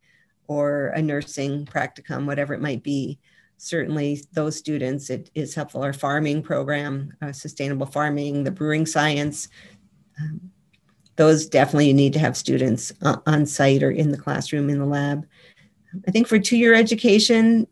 or 0.47 0.87
a 0.87 1.01
nursing 1.01 1.65
practicum 1.65 2.25
whatever 2.25 2.53
it 2.53 2.61
might 2.61 2.81
be. 2.81 3.19
Certainly 3.57 4.23
those 4.31 4.57
students 4.57 5.09
it 5.09 5.29
is 5.35 5.53
helpful. 5.53 5.83
Our 5.83 5.93
farming 5.93 6.41
program 6.41 7.13
uh, 7.21 7.33
sustainable 7.33 7.85
farming 7.85 8.45
the 8.45 8.51
brewing 8.51 8.85
science 8.85 9.49
um, 10.19 10.49
those 11.15 11.45
definitely 11.45 11.87
you 11.87 11.93
need 11.93 12.13
to 12.13 12.19
have 12.19 12.35
students 12.35 12.91
uh, 13.03 13.17
on 13.27 13.45
site 13.45 13.83
or 13.83 13.91
in 13.91 14.09
the 14.09 14.17
classroom 14.17 14.69
in 14.69 14.79
the 14.79 14.85
lab. 14.85 15.27
I 16.07 16.11
think 16.11 16.27
for 16.27 16.39
two-year 16.39 16.73
education 16.73 17.67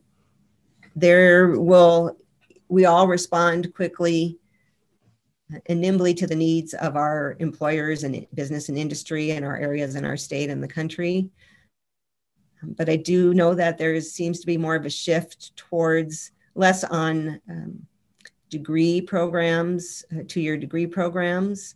there 0.95 1.57
will 1.57 2.17
we 2.67 2.85
all 2.85 3.07
respond 3.07 3.73
quickly 3.73 4.37
and 5.67 5.81
nimbly 5.81 6.13
to 6.13 6.27
the 6.27 6.35
needs 6.35 6.73
of 6.75 6.95
our 6.95 7.35
employers 7.39 8.03
and 8.03 8.25
business 8.33 8.69
and 8.69 8.77
industry 8.77 9.31
and 9.31 9.45
our 9.45 9.57
areas 9.57 9.95
in 9.95 10.05
our 10.05 10.17
state 10.17 10.49
and 10.49 10.63
the 10.63 10.67
country 10.67 11.29
but 12.63 12.89
i 12.89 12.95
do 12.95 13.33
know 13.33 13.53
that 13.53 13.77
there 13.77 13.99
seems 14.01 14.39
to 14.39 14.47
be 14.47 14.57
more 14.57 14.75
of 14.75 14.85
a 14.85 14.89
shift 14.89 15.55
towards 15.55 16.31
less 16.55 16.83
on 16.83 17.39
um, 17.49 17.79
degree 18.49 19.01
programs 19.01 20.05
uh, 20.13 20.23
two-year 20.27 20.57
degree 20.57 20.87
programs 20.87 21.75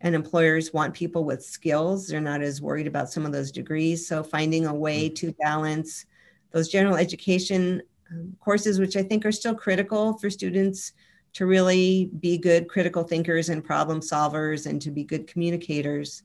and 0.00 0.14
employers 0.14 0.72
want 0.72 0.94
people 0.94 1.24
with 1.24 1.44
skills. 1.44 2.06
They're 2.06 2.20
not 2.20 2.42
as 2.42 2.60
worried 2.60 2.86
about 2.86 3.10
some 3.10 3.24
of 3.24 3.32
those 3.32 3.50
degrees. 3.50 4.06
So 4.06 4.22
finding 4.22 4.66
a 4.66 4.74
way 4.74 5.06
mm-hmm. 5.06 5.14
to 5.14 5.32
balance 5.40 6.04
those 6.52 6.68
general 6.68 6.96
education 6.96 7.82
um, 8.10 8.36
courses, 8.40 8.78
which 8.78 8.96
I 8.96 9.02
think 9.02 9.24
are 9.26 9.32
still 9.32 9.54
critical 9.54 10.18
for 10.18 10.30
students 10.30 10.92
to 11.36 11.44
really 11.44 12.10
be 12.18 12.38
good 12.38 12.66
critical 12.66 13.02
thinkers 13.02 13.50
and 13.50 13.62
problem 13.62 14.00
solvers 14.00 14.64
and 14.64 14.80
to 14.80 14.90
be 14.90 15.04
good 15.04 15.26
communicators 15.26 16.22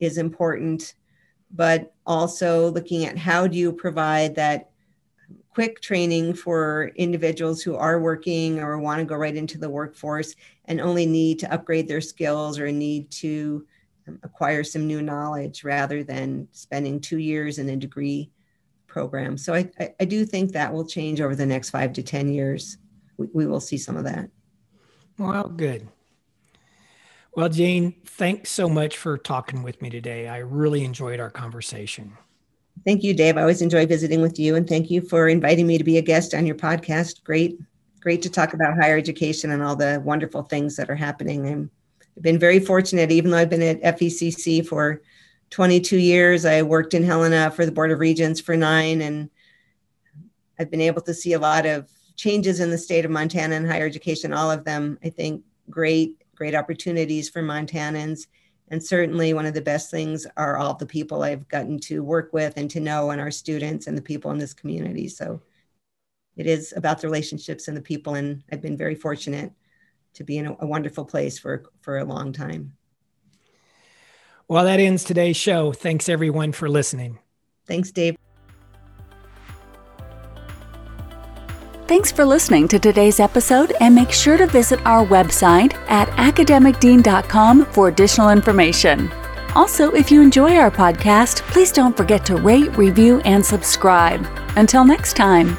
is 0.00 0.18
important. 0.18 0.94
But 1.52 1.94
also 2.04 2.72
looking 2.72 3.04
at 3.04 3.16
how 3.16 3.46
do 3.46 3.56
you 3.56 3.72
provide 3.72 4.34
that 4.34 4.70
quick 5.50 5.80
training 5.80 6.34
for 6.34 6.90
individuals 6.96 7.62
who 7.62 7.76
are 7.76 8.00
working 8.00 8.58
or 8.58 8.76
want 8.80 8.98
to 8.98 9.04
go 9.04 9.14
right 9.14 9.36
into 9.36 9.56
the 9.56 9.70
workforce 9.70 10.34
and 10.64 10.80
only 10.80 11.06
need 11.06 11.38
to 11.38 11.54
upgrade 11.54 11.86
their 11.86 12.00
skills 12.00 12.58
or 12.58 12.72
need 12.72 13.08
to 13.12 13.64
um, 14.08 14.18
acquire 14.24 14.64
some 14.64 14.84
new 14.84 15.00
knowledge 15.00 15.62
rather 15.62 16.02
than 16.02 16.48
spending 16.50 16.98
two 16.98 17.18
years 17.18 17.60
in 17.60 17.68
a 17.68 17.76
degree 17.76 18.32
program. 18.88 19.38
So 19.38 19.54
I, 19.54 19.70
I, 19.78 19.94
I 20.00 20.04
do 20.04 20.26
think 20.26 20.50
that 20.52 20.72
will 20.72 20.84
change 20.84 21.20
over 21.20 21.36
the 21.36 21.46
next 21.46 21.70
five 21.70 21.92
to 21.92 22.02
10 22.02 22.34
years. 22.34 22.78
We, 23.16 23.28
we 23.32 23.46
will 23.46 23.60
see 23.60 23.78
some 23.78 23.96
of 23.96 24.04
that. 24.04 24.30
Well, 25.18 25.48
good. 25.48 25.88
Well, 27.36 27.48
Jane, 27.48 27.94
thanks 28.06 28.50
so 28.50 28.68
much 28.68 28.96
for 28.96 29.18
talking 29.18 29.62
with 29.62 29.82
me 29.82 29.90
today. 29.90 30.28
I 30.28 30.38
really 30.38 30.84
enjoyed 30.84 31.18
our 31.18 31.30
conversation. 31.30 32.16
Thank 32.84 33.02
you, 33.02 33.14
Dave. 33.14 33.36
I 33.36 33.40
always 33.40 33.62
enjoy 33.62 33.86
visiting 33.86 34.20
with 34.20 34.38
you, 34.38 34.56
and 34.56 34.68
thank 34.68 34.90
you 34.90 35.00
for 35.00 35.28
inviting 35.28 35.66
me 35.66 35.78
to 35.78 35.84
be 35.84 35.98
a 35.98 36.02
guest 36.02 36.34
on 36.34 36.46
your 36.46 36.56
podcast. 36.56 37.24
Great, 37.24 37.58
great 38.00 38.22
to 38.22 38.30
talk 38.30 38.54
about 38.54 38.76
higher 38.76 38.96
education 38.96 39.50
and 39.50 39.62
all 39.62 39.74
the 39.74 40.00
wonderful 40.04 40.42
things 40.42 40.76
that 40.76 40.90
are 40.90 40.94
happening. 40.94 41.46
I'm, 41.48 41.70
I've 42.16 42.22
been 42.22 42.38
very 42.38 42.60
fortunate, 42.60 43.10
even 43.10 43.30
though 43.30 43.38
I've 43.38 43.50
been 43.50 43.62
at 43.62 43.82
FVCC 43.82 44.66
for 44.66 45.02
22 45.50 45.96
years. 45.96 46.44
I 46.44 46.62
worked 46.62 46.94
in 46.94 47.02
Helena 47.02 47.50
for 47.50 47.64
the 47.64 47.72
Board 47.72 47.90
of 47.90 47.98
Regents 47.98 48.40
for 48.40 48.56
nine, 48.56 49.00
and 49.00 49.30
I've 50.58 50.70
been 50.70 50.80
able 50.80 51.02
to 51.02 51.14
see 51.14 51.32
a 51.32 51.38
lot 51.40 51.66
of 51.66 51.88
changes 52.16 52.60
in 52.60 52.70
the 52.70 52.78
state 52.78 53.04
of 53.04 53.10
Montana 53.10 53.56
and 53.56 53.66
higher 53.66 53.86
education. 53.86 54.32
All 54.32 54.50
of 54.50 54.64
them, 54.64 54.98
I 55.04 55.10
think, 55.10 55.42
great, 55.70 56.22
great 56.34 56.54
opportunities 56.54 57.28
for 57.28 57.42
Montanans 57.42 58.26
and 58.68 58.82
certainly, 58.82 59.34
one 59.34 59.46
of 59.46 59.54
the 59.54 59.60
best 59.60 59.90
things 59.90 60.26
are 60.36 60.56
all 60.56 60.74
the 60.74 60.86
people 60.86 61.22
I've 61.22 61.46
gotten 61.48 61.78
to 61.80 62.02
work 62.02 62.32
with 62.32 62.54
and 62.56 62.70
to 62.70 62.80
know, 62.80 63.10
and 63.10 63.20
our 63.20 63.30
students 63.30 63.86
and 63.86 63.96
the 63.96 64.02
people 64.02 64.30
in 64.30 64.38
this 64.38 64.54
community. 64.54 65.08
So 65.08 65.42
it 66.36 66.46
is 66.46 66.72
about 66.76 67.00
the 67.00 67.06
relationships 67.06 67.68
and 67.68 67.76
the 67.76 67.82
people. 67.82 68.14
And 68.14 68.42
I've 68.50 68.62
been 68.62 68.76
very 68.76 68.94
fortunate 68.94 69.52
to 70.14 70.24
be 70.24 70.38
in 70.38 70.46
a, 70.46 70.56
a 70.60 70.66
wonderful 70.66 71.04
place 71.04 71.38
for, 71.38 71.64
for 71.82 71.98
a 71.98 72.04
long 72.04 72.32
time. 72.32 72.72
Well, 74.48 74.64
that 74.64 74.80
ends 74.80 75.04
today's 75.04 75.36
show. 75.36 75.72
Thanks, 75.72 76.08
everyone, 76.08 76.52
for 76.52 76.68
listening. 76.68 77.18
Thanks, 77.66 77.90
Dave. 77.90 78.16
Thanks 81.86 82.10
for 82.10 82.24
listening 82.24 82.66
to 82.68 82.78
today's 82.78 83.20
episode 83.20 83.74
and 83.78 83.94
make 83.94 84.10
sure 84.10 84.38
to 84.38 84.46
visit 84.46 84.80
our 84.86 85.04
website 85.06 85.74
at 85.88 86.08
academicdean.com 86.12 87.66
for 87.66 87.88
additional 87.88 88.30
information. 88.30 89.12
Also, 89.54 89.92
if 89.92 90.10
you 90.10 90.22
enjoy 90.22 90.56
our 90.56 90.70
podcast, 90.70 91.42
please 91.42 91.70
don't 91.70 91.94
forget 91.94 92.24
to 92.24 92.36
rate, 92.36 92.74
review, 92.78 93.20
and 93.26 93.44
subscribe. 93.44 94.26
Until 94.56 94.86
next 94.86 95.14
time. 95.14 95.58